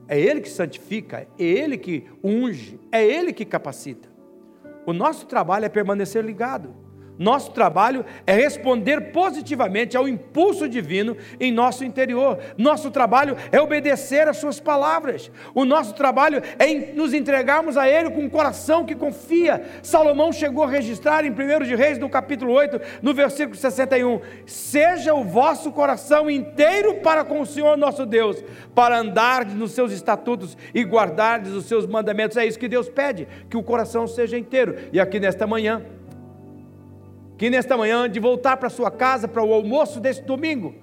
É 0.07 0.19
Ele 0.19 0.41
que 0.41 0.49
santifica, 0.49 1.27
é 1.37 1.43
Ele 1.43 1.77
que 1.77 2.05
unge, 2.23 2.79
é 2.93 3.05
Ele 3.05 3.33
que 3.33 3.45
capacita. 3.45 4.09
O 4.87 4.93
nosso 4.93 5.27
trabalho 5.27 5.65
é 5.65 5.69
permanecer 5.69 6.25
ligado. 6.25 6.73
Nosso 7.19 7.51
trabalho 7.53 8.05
é 8.27 8.33
responder 8.33 9.13
positivamente 9.13 9.97
ao 9.97 10.09
impulso 10.09 10.69
divino 10.69 11.17
em 11.39 11.53
nosso 11.53 11.85
interior. 11.85 12.39
Nosso 12.57 12.91
trabalho 12.91 13.37
é 13.51 13.61
obedecer 13.61 14.27
às 14.29 14.39
Suas 14.39 14.59
palavras. 14.59 15.31
O 15.55 15.65
nosso 15.65 15.95
trabalho 15.95 16.43
é 16.59 16.93
nos 16.95 17.15
entregarmos 17.15 17.77
a 17.77 17.89
Ele 17.89 18.11
com 18.11 18.23
um 18.23 18.31
coração 18.31 18.85
que 18.85 18.95
confia. 18.95 19.63
Salomão 19.83 20.33
chegou 20.33 20.65
a 20.65 20.69
registrar 20.69 21.25
em 21.25 21.31
1 21.31 21.65
de 21.65 21.77
Reis, 21.77 21.99
no 21.99 22.09
capítulo 22.09 22.53
8, 22.53 22.81
no 23.03 23.15
versículo 23.15 23.57
61. 23.57 24.21
Seja 24.47 25.15
o 25.15 25.23
vosso 25.23 25.71
coração 25.71 26.31
inteiro 26.31 26.95
para 26.97 27.25
com 27.25 27.41
o 27.41 27.47
Senhor 27.47 27.77
nosso 27.77 28.07
Deus, 28.07 28.43
para 28.75 28.99
andar 28.99 29.45
nos 29.47 29.73
seus 29.73 29.93
estatutos 29.93 30.57
e 30.75 30.83
guardar 30.83 31.43
os 31.43 31.67
seus 31.67 31.87
mandamentos. 31.87 32.37
É 32.37 32.47
isso 32.47 32.59
que 32.59 32.69
Deus 32.69 32.89
pede, 32.89 33.29
que 33.49 33.57
o 33.57 33.63
coração 33.63 34.07
seja 34.07 34.39
inteiro. 34.39 34.77
E 34.93 34.99
aqui 34.99 35.21
nesta 35.21 35.47
manhã, 35.47 35.83
que 37.37 37.51
nesta 37.51 37.77
manhã, 37.77 38.09
de 38.09 38.21
voltar 38.21 38.57
para 38.57 38.69
sua 38.69 38.91
casa 38.91 39.27
para 39.27 39.43
o 39.43 39.53
almoço 39.53 40.01
desse 40.01 40.23
domingo, 40.23 40.75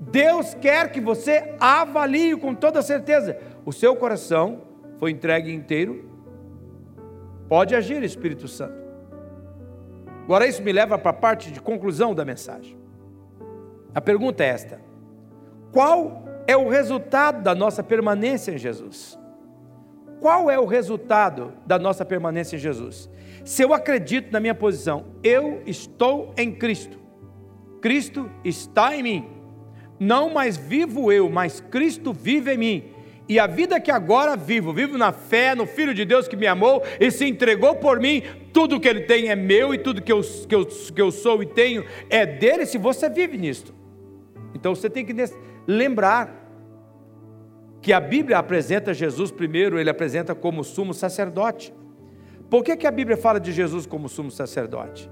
Deus 0.00 0.54
quer 0.54 0.90
que 0.90 1.00
você 1.00 1.54
avalie 1.58 2.36
com 2.36 2.54
toda 2.54 2.82
certeza: 2.82 3.38
o 3.64 3.72
seu 3.72 3.96
coração 3.96 4.62
foi 4.98 5.10
entregue 5.10 5.52
inteiro? 5.52 6.08
Pode 7.48 7.74
agir, 7.74 8.02
Espírito 8.02 8.46
Santo. 8.46 8.78
Agora, 10.24 10.46
isso 10.46 10.62
me 10.62 10.72
leva 10.72 10.98
para 10.98 11.10
a 11.10 11.14
parte 11.14 11.50
de 11.50 11.60
conclusão 11.60 12.14
da 12.14 12.24
mensagem. 12.24 12.76
A 13.94 14.00
pergunta 14.00 14.44
é 14.44 14.48
esta: 14.48 14.80
qual 15.72 16.24
é 16.46 16.56
o 16.56 16.68
resultado 16.68 17.42
da 17.42 17.54
nossa 17.54 17.82
permanência 17.82 18.52
em 18.52 18.58
Jesus? 18.58 19.18
Qual 20.20 20.50
é 20.50 20.58
o 20.58 20.64
resultado 20.64 21.52
da 21.66 21.78
nossa 21.78 22.04
permanência 22.04 22.56
em 22.56 22.58
Jesus? 22.58 23.08
Se 23.44 23.62
eu 23.62 23.72
acredito 23.72 24.32
na 24.32 24.40
minha 24.40 24.54
posição, 24.54 25.06
eu 25.22 25.62
estou 25.66 26.34
em 26.36 26.52
Cristo, 26.52 26.98
Cristo 27.80 28.30
está 28.44 28.94
em 28.96 29.02
mim, 29.02 29.28
não 29.98 30.30
mais 30.30 30.56
vivo 30.56 31.10
eu, 31.12 31.28
mas 31.28 31.60
Cristo 31.60 32.12
vive 32.12 32.54
em 32.54 32.58
mim. 32.58 32.84
E 33.28 33.38
a 33.38 33.46
vida 33.46 33.78
que 33.78 33.90
agora 33.90 34.36
vivo, 34.36 34.72
vivo 34.72 34.96
na 34.96 35.12
fé, 35.12 35.54
no 35.54 35.66
Filho 35.66 35.92
de 35.92 36.04
Deus 36.06 36.26
que 36.26 36.36
me 36.36 36.46
amou 36.46 36.82
e 36.98 37.10
se 37.10 37.26
entregou 37.26 37.74
por 37.74 38.00
mim. 38.00 38.22
Tudo 38.54 38.80
que 38.80 38.88
Ele 38.88 39.02
tem 39.02 39.28
é 39.28 39.36
meu 39.36 39.74
e 39.74 39.78
tudo 39.78 40.00
que 40.00 40.10
eu, 40.10 40.22
que 40.22 40.54
eu, 40.54 40.64
que 40.64 41.02
eu 41.02 41.10
sou 41.10 41.42
e 41.42 41.46
tenho 41.46 41.84
é 42.08 42.24
dele, 42.24 42.64
se 42.64 42.78
você 42.78 43.10
vive 43.10 43.36
nisto. 43.36 43.74
Então 44.54 44.74
você 44.74 44.88
tem 44.88 45.04
que 45.04 45.14
lembrar 45.66 46.48
que 47.82 47.92
a 47.92 48.00
Bíblia 48.00 48.38
apresenta 48.38 48.94
Jesus 48.94 49.30
primeiro, 49.30 49.78
ele 49.78 49.90
apresenta 49.90 50.34
como 50.34 50.64
sumo 50.64 50.94
sacerdote. 50.94 51.72
Por 52.50 52.64
que, 52.64 52.76
que 52.76 52.86
a 52.86 52.90
Bíblia 52.90 53.16
fala 53.16 53.38
de 53.38 53.52
Jesus 53.52 53.86
como 53.86 54.08
sumo 54.08 54.30
sacerdote? 54.30 55.10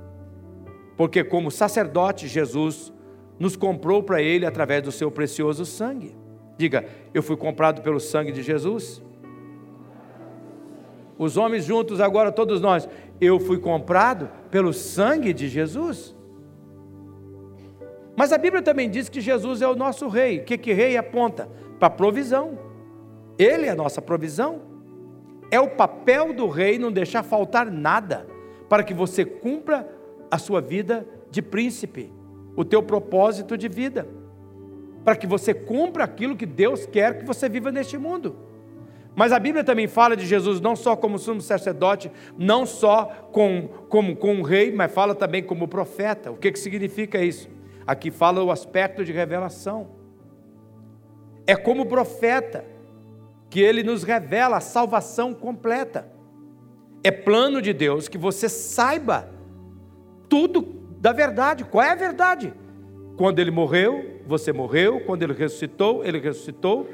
Porque, 0.97 1.23
como 1.23 1.51
sacerdote, 1.51 2.27
Jesus 2.27 2.93
nos 3.39 3.57
comprou 3.57 4.03
para 4.03 4.23
Ele 4.23 4.47
através 4.47 4.83
do 4.83 4.91
seu 4.91 5.11
precioso 5.11 5.67
sangue. 5.67 6.17
Diga, 6.57 6.87
eu 7.13 7.23
fui 7.23 7.37
comprado 7.37 7.83
pelo 7.83 8.01
sangue 8.01 8.33
de 8.33 8.43
Jesus. 8.43 9.03
Os 11.19 11.37
homens 11.37 11.65
juntos, 11.65 12.01
agora 12.01 12.33
todos 12.33 12.61
nós, 12.61 12.89
eu 13.21 13.39
fui 13.39 13.59
comprado 13.59 14.31
pelo 14.51 14.73
sangue 14.73 15.33
de 15.33 15.49
Jesus. 15.49 16.17
Mas 18.17 18.33
a 18.33 18.39
Bíblia 18.39 18.63
também 18.63 18.89
diz 18.89 19.11
que 19.11 19.21
Jesus 19.21 19.61
é 19.61 19.69
o 19.69 19.77
nosso 19.77 20.09
rei. 20.09 20.39
O 20.39 20.45
que, 20.45 20.57
que 20.57 20.73
rei 20.73 20.97
aponta? 20.97 21.49
Para 21.79 21.91
provisão. 21.91 22.59
Ele 23.39 23.67
é 23.67 23.71
a 23.71 23.75
nossa 23.75 24.01
provisão. 24.01 24.63
É 25.51 25.61
o 25.61 25.71
papel 25.71 26.33
do 26.33 26.49
rei 26.49 26.79
não 26.79 26.91
deixar 26.91 27.23
faltar 27.23 27.71
nada 27.71 28.27
para 28.69 28.83
que 28.83 28.93
você 28.93 29.25
cumpra 29.25 29.89
a 30.31 30.39
sua 30.39 30.61
vida 30.61 31.07
de 31.31 31.41
príncipe, 31.41 32.13
o 32.57 32.65
teu 32.65 32.83
propósito 32.83 33.57
de 33.57 33.69
vida, 33.69 34.09
para 35.05 35.17
que 35.17 35.27
você 35.27 35.55
cumpra 35.55 36.05
aquilo 36.05 36.37
que 36.37 36.47
Deus 36.47 36.87
quer 36.87 37.19
que 37.19 37.25
você 37.25 37.49
viva 37.49 37.71
neste 37.71 37.97
mundo. 37.97 38.37
Mas 39.15 39.33
a 39.33 39.39
Bíblia 39.39 39.65
também 39.65 39.87
fala 39.87 40.15
de 40.15 40.27
Jesus 40.27 40.61
não 40.61 40.77
só 40.77 40.95
como 40.95 41.19
sumo 41.19 41.41
sacerdote, 41.41 42.13
não 42.37 42.67
só 42.67 43.07
com, 43.33 43.67
como, 43.89 44.15
com 44.15 44.35
um 44.35 44.43
rei, 44.43 44.71
mas 44.71 44.93
fala 44.93 45.15
também 45.15 45.43
como 45.43 45.67
profeta. 45.67 46.31
O 46.31 46.37
que, 46.37 46.53
que 46.53 46.59
significa 46.59 47.23
isso? 47.23 47.49
Aqui 47.87 48.11
fala 48.11 48.45
o 48.45 48.51
aspecto 48.51 49.03
de 49.03 49.13
revelação. 49.13 49.89
É 51.47 51.57
como 51.57 51.87
profeta 51.87 52.65
que 53.57 53.63
ele 53.63 53.83
nos 53.83 54.03
revela 54.03 54.59
a 54.59 54.61
salvação 54.61 55.33
completa. 55.33 56.07
É 57.03 57.11
plano 57.11 57.63
de 57.63 57.73
Deus 57.73 58.07
que 58.07 58.19
você 58.19 58.51
saiba 58.51 59.31
tudo 60.29 60.61
da 61.01 61.11
verdade. 61.11 61.65
Qual 61.65 61.83
é 61.83 61.93
a 61.93 61.95
verdade? 61.95 62.53
Quando 63.17 63.39
ele 63.39 63.51
morreu, 63.51 64.21
você 64.27 64.53
morreu. 64.53 65.01
Quando 65.07 65.23
ele 65.23 65.33
ressuscitou, 65.33 66.05
ele 66.05 66.19
ressuscitou. 66.19 66.91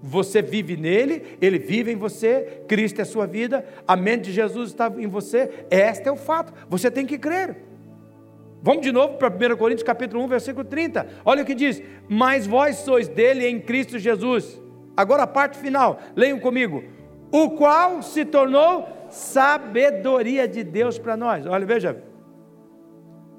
Você 0.00 0.40
vive 0.40 0.76
nele, 0.76 1.36
ele 1.42 1.58
vive 1.58 1.90
em 1.90 1.96
você. 1.96 2.62
Cristo 2.68 3.00
é 3.00 3.04
sua 3.04 3.26
vida. 3.26 3.66
A 3.84 3.96
mente 3.96 4.26
de 4.26 4.32
Jesus 4.32 4.68
está 4.68 4.86
em 4.96 5.08
você. 5.08 5.66
Este 5.68 6.08
é 6.08 6.12
o 6.12 6.16
fato. 6.16 6.52
Você 6.68 6.88
tem 6.88 7.04
que 7.04 7.18
crer. 7.18 7.56
Vamos 8.62 8.82
de 8.82 8.92
novo 8.92 9.14
para 9.14 9.26
1 9.26 9.56
Coríntios 9.56 9.82
capítulo 9.82 10.22
1, 10.22 10.28
versículo 10.28 10.64
30. 10.64 11.04
Olha 11.24 11.42
o 11.42 11.44
que 11.44 11.52
diz: 11.52 11.82
Mas 12.08 12.46
vós 12.46 12.76
sois 12.76 13.08
dele 13.08 13.44
em 13.48 13.58
Cristo 13.58 13.98
Jesus. 13.98 14.64
Agora 14.96 15.24
a 15.24 15.26
parte 15.26 15.58
final, 15.58 16.00
leiam 16.14 16.38
comigo. 16.38 16.82
O 17.30 17.50
qual 17.50 18.02
se 18.02 18.24
tornou 18.24 18.96
sabedoria 19.10 20.46
de 20.48 20.64
Deus 20.64 20.98
para 20.98 21.16
nós. 21.16 21.46
Olha, 21.46 21.66
veja. 21.66 22.02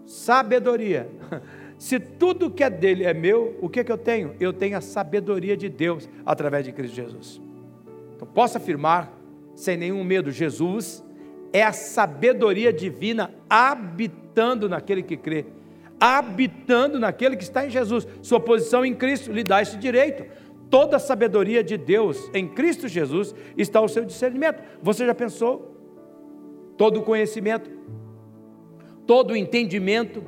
Sabedoria. 0.05 1.09
Se 1.77 1.99
tudo 1.99 2.49
que 2.49 2.63
é 2.63 2.69
dele 2.69 3.03
é 3.03 3.13
meu, 3.13 3.57
o 3.61 3.69
que, 3.69 3.81
é 3.81 3.83
que 3.83 3.91
eu 3.91 3.97
tenho? 3.97 4.35
Eu 4.39 4.51
tenho 4.51 4.75
a 4.77 4.81
sabedoria 4.81 5.55
de 5.55 5.69
Deus 5.69 6.09
através 6.25 6.65
de 6.65 6.71
Cristo 6.71 6.95
Jesus. 6.95 7.41
Então 8.15 8.27
posso 8.27 8.57
afirmar, 8.57 9.13
sem 9.55 9.77
nenhum 9.77 10.03
medo, 10.03 10.31
Jesus 10.31 11.03
é 11.53 11.63
a 11.63 11.71
sabedoria 11.71 12.73
divina 12.73 13.31
habitando 13.49 14.67
naquele 14.67 15.03
que 15.03 15.15
crê, 15.15 15.45
habitando 15.99 16.99
naquele 16.99 17.37
que 17.37 17.43
está 17.43 17.65
em 17.65 17.69
Jesus. 17.69 18.07
Sua 18.23 18.39
posição 18.39 18.83
em 18.83 18.95
Cristo 18.95 19.31
lhe 19.31 19.43
dá 19.43 19.61
esse 19.61 19.77
direito. 19.77 20.25
Toda 20.69 20.97
a 20.97 20.99
sabedoria 20.99 21.63
de 21.63 21.77
Deus 21.77 22.29
em 22.33 22.47
Cristo 22.47 22.87
Jesus 22.87 23.33
está 23.55 23.79
ao 23.79 23.87
seu 23.87 24.03
discernimento. 24.03 24.61
Você 24.81 25.05
já 25.05 25.15
pensou? 25.15 25.75
Todo 26.77 26.99
o 26.99 27.03
conhecimento, 27.03 27.69
todo 29.05 29.31
o 29.31 29.35
entendimento, 29.35 30.23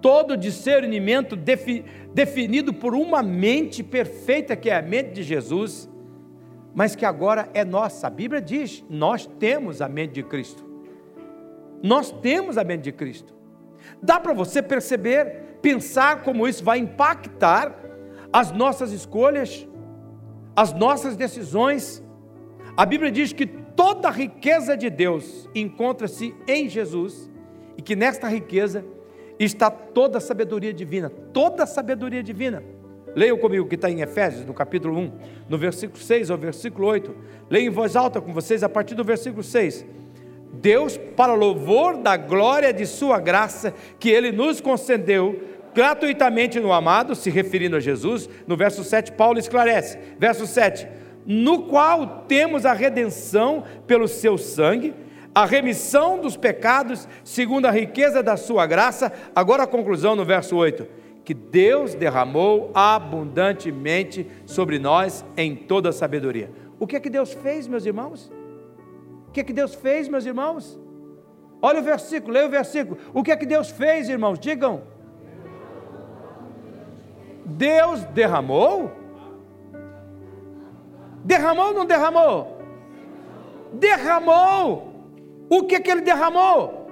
todo 0.00 0.32
o 0.32 0.36
discernimento 0.36 1.36
defi, 1.36 1.84
definido 2.14 2.72
por 2.72 2.94
uma 2.94 3.22
mente 3.22 3.82
perfeita, 3.82 4.56
que 4.56 4.70
é 4.70 4.76
a 4.76 4.82
mente 4.82 5.12
de 5.12 5.22
Jesus, 5.22 5.88
mas 6.74 6.96
que 6.96 7.04
agora 7.04 7.48
é 7.52 7.64
nossa. 7.64 8.06
A 8.06 8.10
Bíblia 8.10 8.40
diz: 8.40 8.84
nós 8.88 9.26
temos 9.26 9.82
a 9.82 9.88
mente 9.88 10.14
de 10.14 10.22
Cristo. 10.22 10.66
Nós 11.82 12.10
temos 12.10 12.56
a 12.58 12.64
mente 12.64 12.84
de 12.84 12.92
Cristo. 12.92 13.34
Dá 14.02 14.18
para 14.18 14.32
você 14.32 14.62
perceber, 14.62 15.58
pensar 15.60 16.22
como 16.22 16.48
isso 16.48 16.64
vai 16.64 16.78
impactar 16.78 17.87
as 18.32 18.52
nossas 18.52 18.92
escolhas, 18.92 19.66
as 20.54 20.72
nossas 20.72 21.16
decisões. 21.16 22.02
A 22.76 22.84
Bíblia 22.84 23.10
diz 23.10 23.32
que 23.32 23.46
toda 23.46 24.08
a 24.08 24.12
riqueza 24.12 24.76
de 24.76 24.90
Deus 24.90 25.48
encontra-se 25.54 26.34
em 26.46 26.68
Jesus 26.68 27.30
e 27.76 27.82
que 27.82 27.96
nesta 27.96 28.28
riqueza 28.28 28.84
está 29.38 29.70
toda 29.70 30.18
a 30.18 30.20
sabedoria 30.20 30.72
divina, 30.72 31.10
toda 31.32 31.62
a 31.62 31.66
sabedoria 31.66 32.22
divina. 32.22 32.62
Leiam 33.14 33.38
comigo 33.38 33.66
que 33.66 33.74
está 33.74 33.90
em 33.90 34.00
Efésios, 34.00 34.44
no 34.44 34.52
capítulo 34.52 34.96
1, 34.98 35.12
no 35.48 35.58
versículo 35.58 36.00
6 36.00 36.30
ao 36.30 36.36
versículo 36.36 36.86
8. 36.86 37.14
Leia 37.48 37.66
em 37.66 37.70
voz 37.70 37.96
alta 37.96 38.20
com 38.20 38.32
vocês 38.32 38.62
a 38.62 38.68
partir 38.68 38.94
do 38.94 39.02
versículo 39.04 39.42
6. 39.42 39.84
Deus, 40.52 40.96
para 41.16 41.34
louvor 41.34 41.98
da 41.98 42.16
glória 42.16 42.72
de 42.72 42.86
Sua 42.86 43.18
graça, 43.20 43.72
que 43.98 44.10
Ele 44.10 44.32
nos 44.32 44.60
concedeu 44.60 45.40
gratuitamente 45.78 46.58
no 46.58 46.72
amado, 46.72 47.14
se 47.14 47.30
referindo 47.30 47.76
a 47.76 47.80
Jesus, 47.80 48.28
no 48.48 48.56
verso 48.56 48.82
7, 48.82 49.12
Paulo 49.12 49.38
esclarece. 49.38 49.96
Verso 50.18 50.44
7: 50.44 50.88
No 51.24 51.68
qual 51.68 52.24
temos 52.26 52.66
a 52.66 52.72
redenção 52.72 53.62
pelo 53.86 54.08
Seu 54.08 54.36
sangue, 54.36 54.92
a 55.32 55.44
remissão 55.44 56.18
dos 56.18 56.36
pecados, 56.36 57.06
segundo 57.22 57.66
a 57.66 57.70
riqueza 57.70 58.24
da 58.24 58.36
Sua 58.36 58.66
graça. 58.66 59.12
Agora 59.36 59.62
a 59.62 59.68
conclusão 59.68 60.16
no 60.16 60.24
verso 60.24 60.56
8 60.56 60.98
que 61.24 61.34
Deus 61.34 61.94
derramou 61.94 62.72
abundantemente 62.74 64.26
sobre 64.46 64.80
nós 64.80 65.24
em 65.36 65.54
toda 65.54 65.92
sabedoria. 65.92 66.50
O 66.80 66.88
que 66.88 66.96
é 66.96 67.00
que 67.00 67.10
Deus 67.10 67.34
fez, 67.34 67.68
meus 67.68 67.86
irmãos? 67.86 68.32
O 69.28 69.30
que 69.30 69.40
é 69.40 69.44
que 69.44 69.52
Deus 69.52 69.74
fez, 69.74 70.08
meus 70.08 70.26
irmãos? 70.26 70.80
Olha 71.62 71.78
o 71.80 71.84
versículo, 71.84 72.32
leia 72.32 72.46
o 72.46 72.50
versículo. 72.50 72.98
O 73.14 73.22
que 73.22 73.30
é 73.30 73.36
que 73.36 73.46
Deus 73.46 73.70
fez, 73.70 74.08
irmãos? 74.08 74.40
Digam. 74.40 74.97
Deus 77.48 78.04
derramou? 78.04 78.92
Derramou 81.24 81.68
ou 81.68 81.74
não 81.74 81.86
derramou? 81.86 82.58
Derramou. 83.72 84.92
O 85.48 85.64
que 85.64 85.80
que 85.80 85.90
ele 85.90 86.02
derramou? 86.02 86.90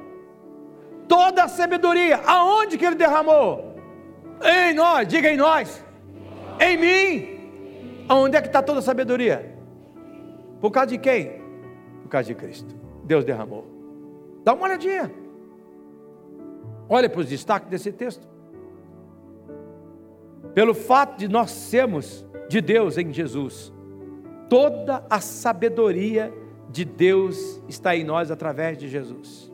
Toda 1.06 1.44
a 1.44 1.48
sabedoria. 1.48 2.16
Aonde 2.26 2.78
que 2.78 2.86
ele 2.86 2.96
derramou? 2.96 3.76
Em 4.42 4.74
nós, 4.74 5.06
diga 5.06 5.30
em 5.30 5.36
nós. 5.36 5.84
Em 6.58 6.76
mim. 6.76 8.06
Onde 8.08 8.36
é 8.36 8.40
que 8.40 8.46
está 8.46 8.62
toda 8.62 8.78
a 8.78 8.82
sabedoria? 8.82 9.54
Por 10.60 10.70
causa 10.70 10.88
de 10.88 10.98
quem? 10.98 11.42
Por 12.02 12.08
causa 12.08 12.28
de 12.28 12.34
Cristo. 12.34 12.74
Deus 13.04 13.24
derramou. 13.24 13.66
Dá 14.42 14.54
uma 14.54 14.64
olhadinha. 14.64 15.12
Olha 16.88 17.10
para 17.10 17.20
os 17.20 17.28
destaques 17.28 17.68
desse 17.68 17.92
texto. 17.92 18.35
Pelo 20.56 20.72
fato 20.72 21.18
de 21.18 21.28
nós 21.28 21.50
sermos 21.50 22.24
de 22.48 22.62
Deus 22.62 22.96
em 22.96 23.12
Jesus, 23.12 23.70
toda 24.48 25.04
a 25.10 25.20
sabedoria 25.20 26.32
de 26.70 26.82
Deus 26.82 27.62
está 27.68 27.94
em 27.94 28.02
nós 28.02 28.30
através 28.30 28.78
de 28.78 28.88
Jesus. 28.88 29.52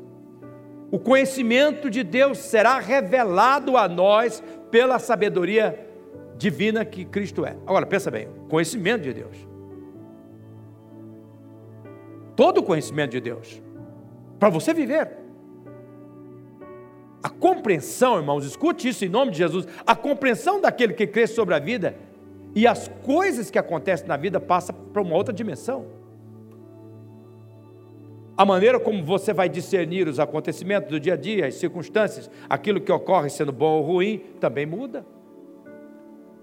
O 0.92 1.00
conhecimento 1.00 1.90
de 1.90 2.04
Deus 2.04 2.38
será 2.38 2.78
revelado 2.78 3.76
a 3.76 3.88
nós 3.88 4.44
pela 4.70 5.00
sabedoria 5.00 5.88
divina 6.36 6.84
que 6.84 7.04
Cristo 7.04 7.44
é. 7.44 7.56
Agora, 7.66 7.84
pensa 7.84 8.08
bem: 8.08 8.28
conhecimento 8.48 9.02
de 9.02 9.12
Deus. 9.12 9.36
Todo 12.36 12.58
o 12.58 12.62
conhecimento 12.62 13.10
de 13.10 13.20
Deus. 13.20 13.60
Para 14.38 14.50
você 14.50 14.72
viver. 14.72 15.21
A 17.22 17.28
compreensão, 17.28 18.16
irmãos, 18.16 18.44
escute 18.44 18.88
isso 18.88 19.04
em 19.04 19.08
nome 19.08 19.30
de 19.30 19.38
Jesus. 19.38 19.66
A 19.86 19.94
compreensão 19.94 20.60
daquele 20.60 20.92
que 20.92 21.06
crê 21.06 21.26
sobre 21.26 21.54
a 21.54 21.58
vida 21.58 21.94
e 22.54 22.66
as 22.66 22.88
coisas 23.04 23.50
que 23.50 23.58
acontecem 23.58 24.08
na 24.08 24.16
vida 24.16 24.40
passa 24.40 24.72
para 24.72 25.00
uma 25.00 25.14
outra 25.14 25.32
dimensão. 25.32 25.86
A 28.36 28.44
maneira 28.44 28.80
como 28.80 29.04
você 29.04 29.32
vai 29.32 29.48
discernir 29.48 30.08
os 30.08 30.18
acontecimentos 30.18 30.90
do 30.90 30.98
dia 30.98 31.12
a 31.12 31.16
dia, 31.16 31.46
as 31.46 31.54
circunstâncias, 31.54 32.30
aquilo 32.48 32.80
que 32.80 32.90
ocorre 32.90 33.30
sendo 33.30 33.52
bom 33.52 33.78
ou 33.78 33.82
ruim, 33.82 34.18
também 34.40 34.66
muda. 34.66 35.06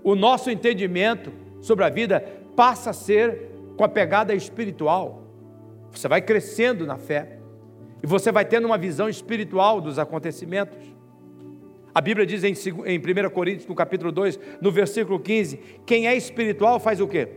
O 0.03 0.15
nosso 0.15 0.49
entendimento 0.49 1.33
sobre 1.59 1.83
a 1.83 1.89
vida 1.89 2.23
passa 2.55 2.91
a 2.91 2.93
ser 2.93 3.49
com 3.75 3.83
a 3.83 3.89
pegada 3.89 4.33
espiritual. 4.33 5.23
Você 5.91 6.07
vai 6.07 6.21
crescendo 6.21 6.85
na 6.85 6.97
fé 6.97 7.38
e 8.01 8.07
você 8.07 8.31
vai 8.31 8.45
tendo 8.45 8.65
uma 8.65 8.77
visão 8.77 9.09
espiritual 9.09 9.81
dos 9.81 9.99
acontecimentos. 9.99 10.77
A 11.93 12.01
Bíblia 12.01 12.25
diz 12.25 12.43
em 12.43 12.53
1 12.53 13.29
Coríntios, 13.29 13.67
no 13.67 13.75
capítulo 13.75 14.11
2, 14.11 14.39
no 14.61 14.71
versículo 14.71 15.19
15: 15.19 15.57
quem 15.85 16.07
é 16.07 16.15
espiritual 16.15 16.79
faz 16.79 17.01
o 17.01 17.07
quê? 17.07 17.27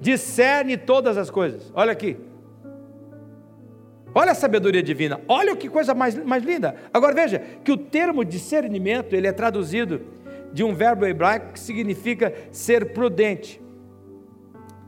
Discerne 0.00 0.76
todas 0.76 1.16
as 1.16 1.30
coisas. 1.30 1.72
Olha 1.74 1.92
aqui. 1.92 2.16
Olha 4.14 4.32
a 4.32 4.34
sabedoria 4.34 4.82
divina, 4.82 5.20
olha 5.26 5.56
que 5.56 5.70
coisa 5.70 5.94
mais, 5.94 6.14
mais 6.22 6.44
linda. 6.44 6.76
Agora 6.92 7.14
veja 7.14 7.38
que 7.38 7.72
o 7.72 7.78
termo 7.78 8.24
discernimento 8.24 9.14
ele 9.14 9.26
é 9.26 9.32
traduzido 9.32 10.02
de 10.52 10.62
um 10.62 10.74
verbo 10.74 11.06
hebraico 11.06 11.52
que 11.52 11.60
significa 11.60 12.32
ser 12.50 12.92
prudente, 12.92 13.60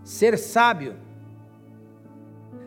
ser 0.03 0.37
sábio. 0.37 0.97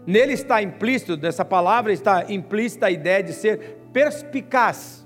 Nele 0.07 0.31
está 0.31 0.61
implícito, 0.63 1.17
nessa 1.17 1.43
palavra 1.43 1.91
está 1.91 2.31
implícita 2.31 2.85
a 2.85 2.91
ideia 2.91 3.21
de 3.21 3.33
ser 3.33 3.77
perspicaz. 3.91 5.05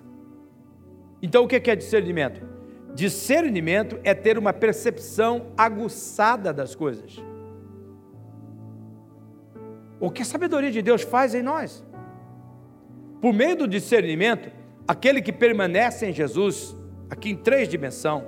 Então 1.23 1.43
o 1.43 1.47
que 1.47 1.71
é 1.71 1.75
discernimento? 1.75 2.45
Discernimento 2.93 3.99
é 4.03 4.13
ter 4.13 4.37
uma 4.37 4.53
percepção 4.53 5.47
aguçada 5.57 6.53
das 6.53 6.75
coisas. 6.75 7.17
O 9.99 10.11
que 10.11 10.21
a 10.21 10.25
sabedoria 10.25 10.69
de 10.69 10.83
Deus 10.83 11.01
faz 11.01 11.33
em 11.33 11.41
nós? 11.41 11.83
Por 13.19 13.33
meio 13.33 13.55
do 13.55 13.67
discernimento, 13.67 14.51
aquele 14.87 15.19
que 15.19 15.31
permanece 15.31 16.05
em 16.05 16.13
Jesus, 16.13 16.77
aqui 17.09 17.31
em 17.31 17.35
três 17.35 17.67
dimensões, 17.67 18.23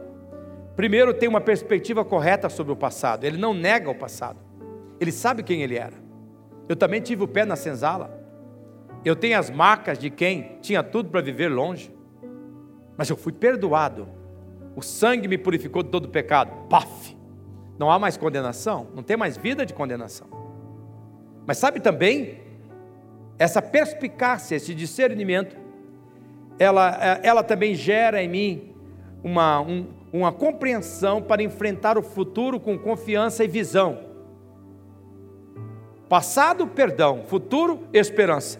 primeiro 0.75 1.13
tem 1.13 1.29
uma 1.29 1.41
perspectiva 1.41 2.03
correta 2.03 2.49
sobre 2.49 2.73
o 2.73 2.75
passado, 2.75 3.25
ele 3.25 3.37
não 3.37 3.53
nega 3.53 3.91
o 3.91 3.95
passado, 3.95 4.39
ele 4.99 5.11
sabe 5.11 5.43
quem 5.43 5.61
ele 5.61 5.77
era. 5.77 6.02
Eu 6.67 6.75
também 6.75 7.01
tive 7.01 7.23
o 7.23 7.27
pé 7.27 7.45
na 7.45 7.55
senzala, 7.55 8.23
eu 9.03 9.15
tenho 9.15 9.37
as 9.37 9.49
marcas 9.49 9.99
de 9.99 10.09
quem 10.09 10.57
tinha 10.61 10.81
tudo 10.81 11.09
para 11.09 11.21
viver 11.21 11.49
longe, 11.49 11.93
mas 12.97 13.09
eu 13.09 13.17
fui 13.17 13.33
perdoado 13.33 14.07
O 14.75 14.81
sangue 14.81 15.27
me 15.27 15.37
purificou 15.37 15.83
de 15.83 15.89
todo 15.89 16.09
pecado. 16.09 16.67
Paf! 16.67 17.17
Não 17.77 17.91
há 17.91 17.99
mais 17.99 18.17
condenação, 18.17 18.87
não 18.95 19.03
tem 19.03 19.17
mais 19.17 19.35
vida 19.35 19.65
de 19.65 19.73
condenação. 19.73 20.27
Mas 21.45 21.57
sabe 21.57 21.79
também, 21.79 22.41
essa 23.37 23.61
perspicácia, 23.61 24.55
esse 24.55 24.73
discernimento, 24.73 25.57
ela, 26.57 27.19
ela 27.23 27.43
também 27.43 27.75
gera 27.75 28.23
em 28.23 28.27
mim 28.27 28.75
uma, 29.23 29.59
um, 29.61 29.87
uma 30.11 30.31
compreensão 30.31 31.21
para 31.21 31.43
enfrentar 31.43 31.97
o 31.97 32.03
futuro 32.03 32.59
com 32.59 32.77
confiança 32.77 33.43
e 33.43 33.47
visão. 33.47 34.12
Passado, 36.13 36.67
perdão, 36.67 37.23
futuro, 37.25 37.87
esperança. 37.91 38.59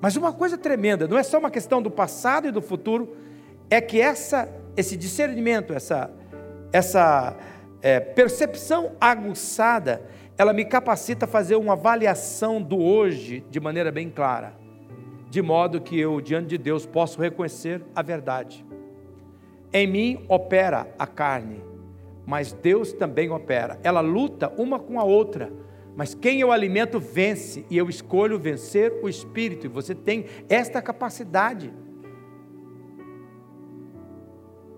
Mas 0.00 0.16
uma 0.16 0.32
coisa 0.32 0.58
tremenda, 0.58 1.06
não 1.06 1.16
é 1.16 1.22
só 1.22 1.38
uma 1.38 1.52
questão 1.52 1.80
do 1.80 1.88
passado 1.88 2.48
e 2.48 2.50
do 2.50 2.60
futuro, 2.60 3.16
é 3.70 3.80
que 3.80 4.00
essa, 4.00 4.48
esse 4.76 4.96
discernimento, 4.96 5.72
essa, 5.72 6.10
essa 6.72 7.36
é, 7.80 8.00
percepção 8.00 8.90
aguçada, 9.00 10.02
ela 10.36 10.52
me 10.52 10.64
capacita 10.64 11.26
a 11.26 11.28
fazer 11.28 11.54
uma 11.54 11.74
avaliação 11.74 12.60
do 12.60 12.76
hoje 12.82 13.46
de 13.48 13.60
maneira 13.60 13.92
bem 13.92 14.10
clara, 14.10 14.52
de 15.30 15.40
modo 15.40 15.80
que 15.80 15.96
eu, 15.96 16.20
diante 16.20 16.48
de 16.48 16.58
Deus, 16.58 16.84
posso 16.84 17.20
reconhecer 17.20 17.84
a 17.94 18.02
verdade. 18.02 18.66
Em 19.72 19.86
mim 19.86 20.24
opera 20.28 20.92
a 20.98 21.06
carne, 21.06 21.62
mas 22.26 22.52
Deus 22.52 22.92
também 22.92 23.30
opera. 23.30 23.78
Ela 23.84 24.00
luta 24.00 24.52
uma 24.58 24.80
com 24.80 24.98
a 24.98 25.04
outra 25.04 25.62
mas 25.94 26.14
quem 26.14 26.40
eu 26.40 26.50
alimento 26.50 26.98
vence, 26.98 27.66
e 27.68 27.76
eu 27.76 27.88
escolho 27.88 28.38
vencer 28.38 28.92
o 29.02 29.08
espírito, 29.08 29.66
e 29.66 29.68
você 29.68 29.94
tem 29.94 30.26
esta 30.48 30.80
capacidade 30.80 31.72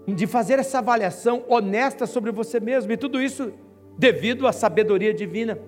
de 0.06 0.26
fazer 0.26 0.58
essa 0.58 0.78
avaliação 0.78 1.44
honesta 1.48 2.06
sobre 2.06 2.30
você 2.30 2.58
mesmo, 2.58 2.92
e 2.92 2.96
tudo 2.96 3.22
isso 3.22 3.52
devido 3.96 4.46
à 4.46 4.52
sabedoria 4.52 5.14
divina 5.14 5.58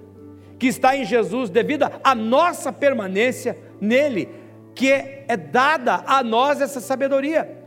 que 0.59 0.67
está 0.67 0.97
em 0.97 1.05
Jesus, 1.05 1.51
devido 1.51 1.85
à 2.03 2.15
nossa 2.15 2.73
permanência 2.73 3.57
nele, 3.81 4.29
que 4.75 4.91
é, 4.91 5.25
é 5.29 5.37
dada 5.37 6.03
a 6.07 6.23
nós 6.23 6.61
essa 6.61 6.81
sabedoria. 6.81 7.63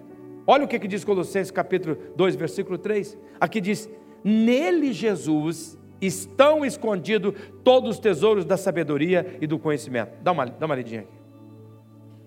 Olha 0.46 0.66
o 0.66 0.68
que, 0.68 0.80
que 0.80 0.88
diz 0.88 1.04
Colossenses 1.04 1.52
capítulo 1.52 1.98
2, 2.16 2.36
versículo 2.36 2.78
3. 2.78 3.18
Aqui 3.40 3.62
diz: 3.62 3.88
Nele 4.24 4.92
Jesus 4.92 5.78
estão 6.02 6.66
escondidos 6.66 7.34
todos 7.64 7.92
os 7.92 8.00
tesouros 8.00 8.46
da 8.46 8.58
sabedoria 8.58 9.38
e 9.42 9.48
do 9.48 9.60
conhecimento. 9.60 10.12
Dá 10.22 10.32
uma, 10.32 10.46
dá 10.46 10.66
uma 10.66 10.76
lidinha 10.76 11.02
aqui. 11.02 11.20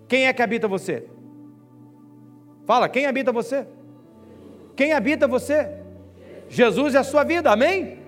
Quem 0.07 0.27
é 0.27 0.33
que 0.33 0.41
habita 0.41 0.67
você? 0.67 1.07
Fala, 2.65 2.87
quem 2.87 3.05
habita 3.05 3.31
você? 3.31 3.67
Quem 4.75 4.93
habita 4.93 5.27
você? 5.27 5.69
Jesus 6.49 6.95
é 6.95 6.99
a 6.99 7.03
sua 7.03 7.23
vida, 7.23 7.51
amém? 7.51 7.99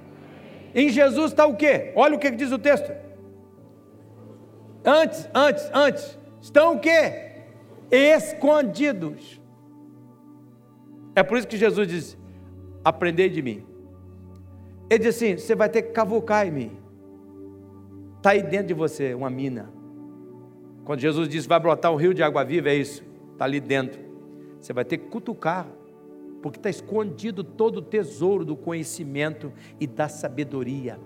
Em 0.74 0.90
Jesus 0.90 1.32
está 1.32 1.46
o 1.46 1.56
quê? 1.56 1.92
Olha 1.96 2.16
o 2.16 2.20
que 2.20 2.30
diz 2.32 2.52
o 2.52 2.60
texto. 2.60 2.92
Antes, 4.84 5.28
antes, 5.34 5.70
antes. 5.74 6.20
Estão 6.42 6.76
o 6.76 6.80
quê? 6.80 7.44
Escondidos. 7.90 9.42
É 11.16 11.24
por 11.24 11.38
isso 11.38 11.48
que 11.48 11.58
Jesus 11.58 11.88
diz: 11.88 12.18
Aprendei 12.84 13.30
de 13.30 13.42
mim 13.42 13.75
ele 14.90 15.00
diz 15.00 15.16
assim: 15.16 15.38
você 15.38 15.56
vai 15.56 15.70
ter 15.70 15.84
que 15.84 15.92
cavucar 15.92 16.48
em 16.48 16.52
mim. 16.52 16.72
Está 18.18 18.32
aí 18.32 18.42
dentro 18.42 18.68
de 18.68 18.74
você 18.74 19.14
uma 19.14 19.30
mina. 19.30 19.72
Quando 20.84 21.00
Jesus 21.00 21.28
disse 21.28 21.48
vai 21.48 21.60
brotar 21.60 21.92
um 21.92 21.96
rio 21.96 22.14
de 22.14 22.22
água 22.22 22.44
viva, 22.44 22.70
é 22.70 22.76
isso. 22.76 23.04
Está 23.34 23.46
ali 23.46 23.60
dentro. 23.60 24.00
Você 24.60 24.74
vai 24.74 24.86
ter 24.86 24.98
que 24.98 25.08
cutucar, 25.08 25.68
porque 26.42 26.60
está 26.60 26.70
escondido 26.70 27.44
todo 27.44 27.78
o 27.78 27.82
tesouro 27.82 28.46
do 28.46 28.56
conhecimento 28.56 29.52
e 29.80 29.88
da 29.88 30.08
sabedoria. 30.08 31.00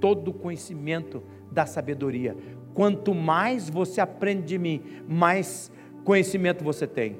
Todo 0.00 0.28
o 0.28 0.34
conhecimento 0.34 1.22
da 1.50 1.66
sabedoria. 1.66 2.36
Quanto 2.74 3.14
mais 3.14 3.68
você 3.68 4.00
aprende 4.00 4.42
de 4.42 4.58
mim, 4.58 4.82
mais 5.08 5.72
conhecimento 6.04 6.62
você 6.62 6.86
tem. 6.86 7.16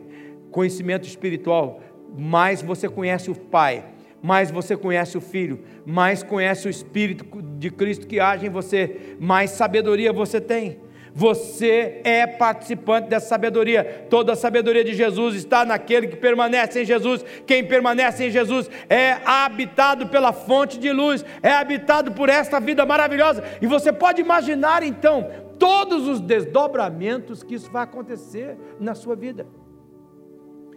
Conhecimento 0.50 1.06
espiritual, 1.06 1.80
mais 2.16 2.62
você 2.62 2.88
conhece 2.88 3.30
o 3.30 3.34
Pai 3.34 3.95
mais 4.22 4.50
você 4.50 4.76
conhece 4.76 5.16
o 5.16 5.20
Filho, 5.20 5.60
mais 5.84 6.22
conhece 6.22 6.66
o 6.66 6.70
Espírito 6.70 7.24
de 7.58 7.70
Cristo 7.70 8.06
que 8.06 8.18
age 8.18 8.46
em 8.46 8.50
você, 8.50 9.16
mais 9.20 9.50
sabedoria 9.50 10.12
você 10.12 10.40
tem. 10.40 10.80
Você 11.18 12.02
é 12.04 12.26
participante 12.26 13.08
dessa 13.08 13.28
sabedoria. 13.28 14.06
Toda 14.10 14.34
a 14.34 14.36
sabedoria 14.36 14.84
de 14.84 14.92
Jesus 14.92 15.34
está 15.34 15.64
naquele 15.64 16.08
que 16.08 16.16
permanece 16.16 16.82
em 16.82 16.84
Jesus. 16.84 17.24
Quem 17.46 17.64
permanece 17.64 18.26
em 18.26 18.30
Jesus 18.30 18.68
é 18.86 19.16
habitado 19.24 20.08
pela 20.08 20.34
fonte 20.34 20.78
de 20.78 20.92
luz, 20.92 21.24
é 21.42 21.52
habitado 21.52 22.12
por 22.12 22.28
esta 22.28 22.60
vida 22.60 22.84
maravilhosa. 22.84 23.42
E 23.62 23.66
você 23.66 23.94
pode 23.94 24.20
imaginar 24.20 24.82
então 24.82 25.30
todos 25.58 26.06
os 26.06 26.20
desdobramentos 26.20 27.42
que 27.42 27.54
isso 27.54 27.70
vai 27.70 27.84
acontecer 27.84 28.58
na 28.78 28.94
sua 28.94 29.16
vida. 29.16 29.46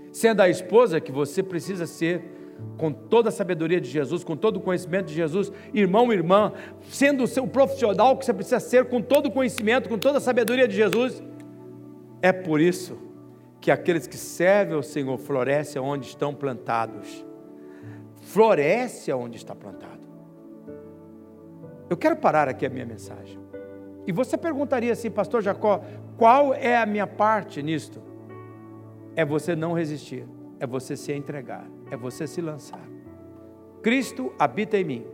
Sendo 0.09 0.39
a 0.39 0.47
esposa 0.47 1.01
que 1.01 1.11
você 1.11 1.43
precisa 1.43 1.85
ser 1.85 2.38
com 2.79 2.93
toda 2.93 3.27
a 3.27 3.31
sabedoria 3.31 3.79
de 3.79 3.89
Jesus, 3.89 4.23
com 4.23 4.37
todo 4.37 4.57
o 4.57 4.61
conhecimento 4.61 5.07
de 5.07 5.13
Jesus, 5.13 5.51
irmão, 5.73 6.13
irmã, 6.13 6.53
sendo 6.89 7.25
o 7.25 7.27
seu 7.27 7.45
profissional 7.45 8.17
que 8.17 8.25
você 8.25 8.33
precisa 8.33 8.59
ser, 8.59 8.85
com 8.85 9.01
todo 9.01 9.25
o 9.25 9.31
conhecimento, 9.31 9.89
com 9.89 9.97
toda 9.97 10.17
a 10.17 10.21
sabedoria 10.21 10.65
de 10.65 10.75
Jesus. 10.75 11.21
É 12.21 12.31
por 12.31 12.61
isso 12.61 12.97
que 13.59 13.69
aqueles 13.69 14.07
que 14.07 14.15
servem 14.15 14.75
ao 14.75 14.81
Senhor 14.81 15.17
florescem 15.17 15.81
onde 15.81 16.07
estão 16.07 16.33
plantados. 16.33 17.25
Floresce 18.21 19.11
onde 19.11 19.35
está 19.35 19.53
plantado. 19.53 20.07
Eu 21.89 21.97
quero 21.97 22.15
parar 22.15 22.47
aqui 22.47 22.65
a 22.65 22.69
minha 22.69 22.85
mensagem. 22.85 23.37
E 24.07 24.13
você 24.13 24.37
perguntaria 24.37 24.93
assim, 24.93 25.11
pastor 25.11 25.41
Jacó, 25.41 25.83
qual 26.17 26.53
é 26.53 26.77
a 26.77 26.85
minha 26.85 27.07
parte 27.07 27.61
nisto? 27.61 28.01
É 29.15 29.25
você 29.25 29.53
não 29.53 29.73
resistir, 29.73 30.25
é 30.59 30.65
você 30.65 30.95
se 30.95 31.11
entregar 31.11 31.67
é 31.91 31.97
você 31.97 32.27
se 32.27 32.41
lançar. 32.41 32.85
Cristo 33.81 34.33
habita 34.37 34.77
em 34.77 34.83
mim. 34.83 35.05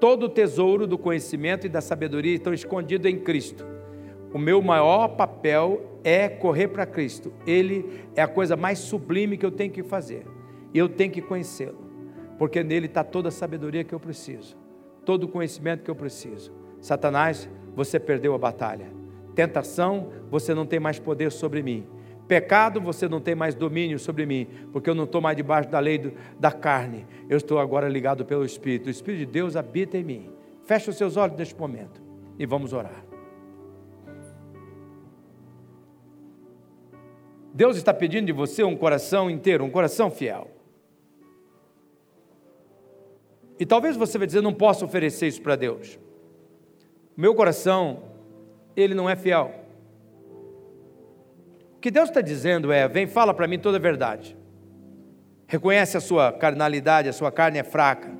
Todo 0.00 0.24
o 0.24 0.28
tesouro 0.28 0.86
do 0.86 0.98
conhecimento 0.98 1.66
e 1.66 1.70
da 1.70 1.80
sabedoria 1.80 2.34
estão 2.34 2.52
escondidos 2.52 3.10
em 3.10 3.18
Cristo. 3.18 3.64
O 4.32 4.38
meu 4.38 4.60
maior 4.60 5.08
papel 5.08 6.00
é 6.04 6.28
correr 6.28 6.68
para 6.68 6.84
Cristo. 6.84 7.32
Ele 7.46 8.04
é 8.14 8.22
a 8.22 8.28
coisa 8.28 8.56
mais 8.56 8.78
sublime 8.78 9.36
que 9.36 9.46
eu 9.46 9.50
tenho 9.50 9.72
que 9.72 9.82
fazer. 9.82 10.26
Eu 10.74 10.88
tenho 10.88 11.10
que 11.10 11.22
conhecê-lo. 11.22 11.78
Porque 12.38 12.62
nele 12.62 12.86
está 12.86 13.02
toda 13.02 13.28
a 13.28 13.32
sabedoria 13.32 13.82
que 13.82 13.94
eu 13.94 14.00
preciso. 14.00 14.56
Todo 15.04 15.24
o 15.24 15.28
conhecimento 15.28 15.82
que 15.82 15.90
eu 15.90 15.94
preciso. 15.94 16.52
Satanás, 16.80 17.48
você 17.74 17.98
perdeu 17.98 18.34
a 18.34 18.38
batalha. 18.38 18.86
Tentação, 19.34 20.10
você 20.30 20.54
não 20.54 20.66
tem 20.66 20.78
mais 20.78 20.98
poder 20.98 21.32
sobre 21.32 21.62
mim. 21.62 21.86
Pecado, 22.26 22.80
você 22.80 23.08
não 23.08 23.20
tem 23.20 23.34
mais 23.34 23.54
domínio 23.54 23.98
sobre 23.98 24.26
mim, 24.26 24.48
porque 24.72 24.90
eu 24.90 24.94
não 24.94 25.04
estou 25.04 25.20
mais 25.20 25.36
debaixo 25.36 25.68
da 25.70 25.78
lei 25.78 25.98
do, 25.98 26.12
da 26.38 26.50
carne, 26.50 27.06
eu 27.28 27.36
estou 27.36 27.58
agora 27.58 27.88
ligado 27.88 28.24
pelo 28.24 28.44
Espírito. 28.44 28.88
O 28.88 28.90
Espírito 28.90 29.20
de 29.20 29.26
Deus 29.26 29.54
habita 29.54 29.96
em 29.96 30.04
mim. 30.04 30.30
Feche 30.64 30.90
os 30.90 30.96
seus 30.96 31.16
olhos 31.16 31.36
neste 31.36 31.54
momento 31.54 32.02
e 32.38 32.44
vamos 32.44 32.72
orar. 32.72 33.04
Deus 37.54 37.76
está 37.76 37.94
pedindo 37.94 38.26
de 38.26 38.32
você 38.32 38.62
um 38.64 38.76
coração 38.76 39.30
inteiro, 39.30 39.64
um 39.64 39.70
coração 39.70 40.10
fiel. 40.10 40.50
E 43.58 43.64
talvez 43.64 43.96
você 43.96 44.18
vai 44.18 44.26
dizer, 44.26 44.42
não 44.42 44.52
posso 44.52 44.84
oferecer 44.84 45.28
isso 45.28 45.40
para 45.40 45.56
Deus. 45.56 45.98
Meu 47.16 47.34
coração, 47.34 48.02
ele 48.76 48.94
não 48.94 49.08
é 49.08 49.16
fiel 49.16 49.65
que 51.80 51.90
Deus 51.90 52.08
está 52.08 52.20
dizendo 52.20 52.72
é: 52.72 52.88
vem, 52.88 53.06
fala 53.06 53.34
para 53.34 53.46
mim 53.46 53.58
toda 53.58 53.76
a 53.76 53.80
verdade. 53.80 54.36
Reconhece 55.46 55.96
a 55.96 56.00
sua 56.00 56.32
carnalidade, 56.32 57.08
a 57.08 57.12
sua 57.12 57.30
carne 57.30 57.58
é 57.58 57.62
fraca. 57.62 58.10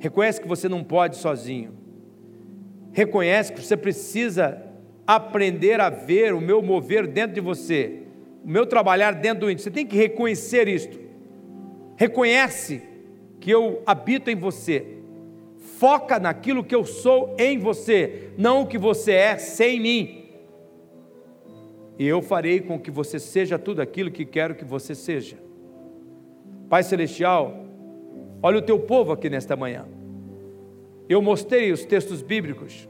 Reconhece 0.00 0.40
que 0.40 0.48
você 0.48 0.68
não 0.68 0.82
pode 0.82 1.16
sozinho. 1.16 1.72
Reconhece 2.92 3.52
que 3.52 3.60
você 3.60 3.76
precisa 3.76 4.60
aprender 5.06 5.80
a 5.80 5.90
ver 5.90 6.34
o 6.34 6.40
meu 6.40 6.62
mover 6.62 7.06
dentro 7.06 7.34
de 7.34 7.40
você, 7.40 8.02
o 8.44 8.48
meu 8.48 8.66
trabalhar 8.66 9.12
dentro 9.12 9.40
do 9.40 9.50
índio. 9.50 9.62
Você 9.62 9.70
tem 9.70 9.86
que 9.86 9.96
reconhecer 9.96 10.66
isto. 10.68 10.98
Reconhece 11.96 12.82
que 13.40 13.50
eu 13.50 13.82
habito 13.86 14.30
em 14.30 14.36
você. 14.36 14.84
Foca 15.78 16.18
naquilo 16.18 16.64
que 16.64 16.74
eu 16.74 16.84
sou 16.84 17.34
em 17.38 17.58
você, 17.58 18.30
não 18.36 18.62
o 18.62 18.66
que 18.66 18.78
você 18.78 19.12
é 19.12 19.38
sem 19.38 19.80
mim 19.80 20.23
e 21.98 22.06
eu 22.06 22.20
farei 22.20 22.60
com 22.60 22.78
que 22.78 22.90
você 22.90 23.18
seja 23.18 23.58
tudo 23.58 23.80
aquilo 23.80 24.10
que 24.10 24.24
quero 24.24 24.54
que 24.54 24.64
você 24.64 24.94
seja. 24.94 25.36
Pai 26.68 26.82
Celestial, 26.82 27.64
olha 28.42 28.58
o 28.58 28.62
teu 28.62 28.78
povo 28.78 29.12
aqui 29.12 29.30
nesta 29.30 29.56
manhã. 29.56 29.86
Eu 31.08 31.22
mostrei 31.22 31.70
os 31.70 31.84
textos 31.84 32.22
bíblicos, 32.22 32.88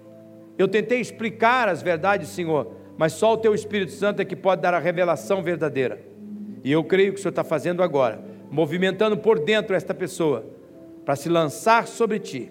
eu 0.56 0.68
tentei 0.68 1.00
explicar 1.00 1.68
as 1.68 1.82
verdades, 1.82 2.28
Senhor, 2.28 2.72
mas 2.96 3.12
só 3.12 3.34
o 3.34 3.36
teu 3.36 3.54
Espírito 3.54 3.92
Santo 3.92 4.22
é 4.22 4.24
que 4.24 4.36
pode 4.36 4.62
dar 4.62 4.72
a 4.72 4.78
revelação 4.78 5.42
verdadeira. 5.42 6.00
E 6.62 6.70
eu 6.70 6.82
creio 6.84 7.12
que 7.12 7.18
o 7.18 7.22
Senhor 7.22 7.30
está 7.30 7.44
fazendo 7.44 7.82
agora, 7.82 8.24
movimentando 8.50 9.18
por 9.18 9.40
dentro 9.40 9.74
esta 9.74 9.92
pessoa 9.92 10.46
para 11.04 11.16
se 11.16 11.28
lançar 11.28 11.86
sobre 11.86 12.18
ti. 12.20 12.50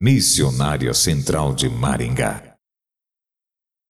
Missionária 0.00 0.92
Central 0.92 1.54
de 1.54 1.68
Maringá 1.68 2.51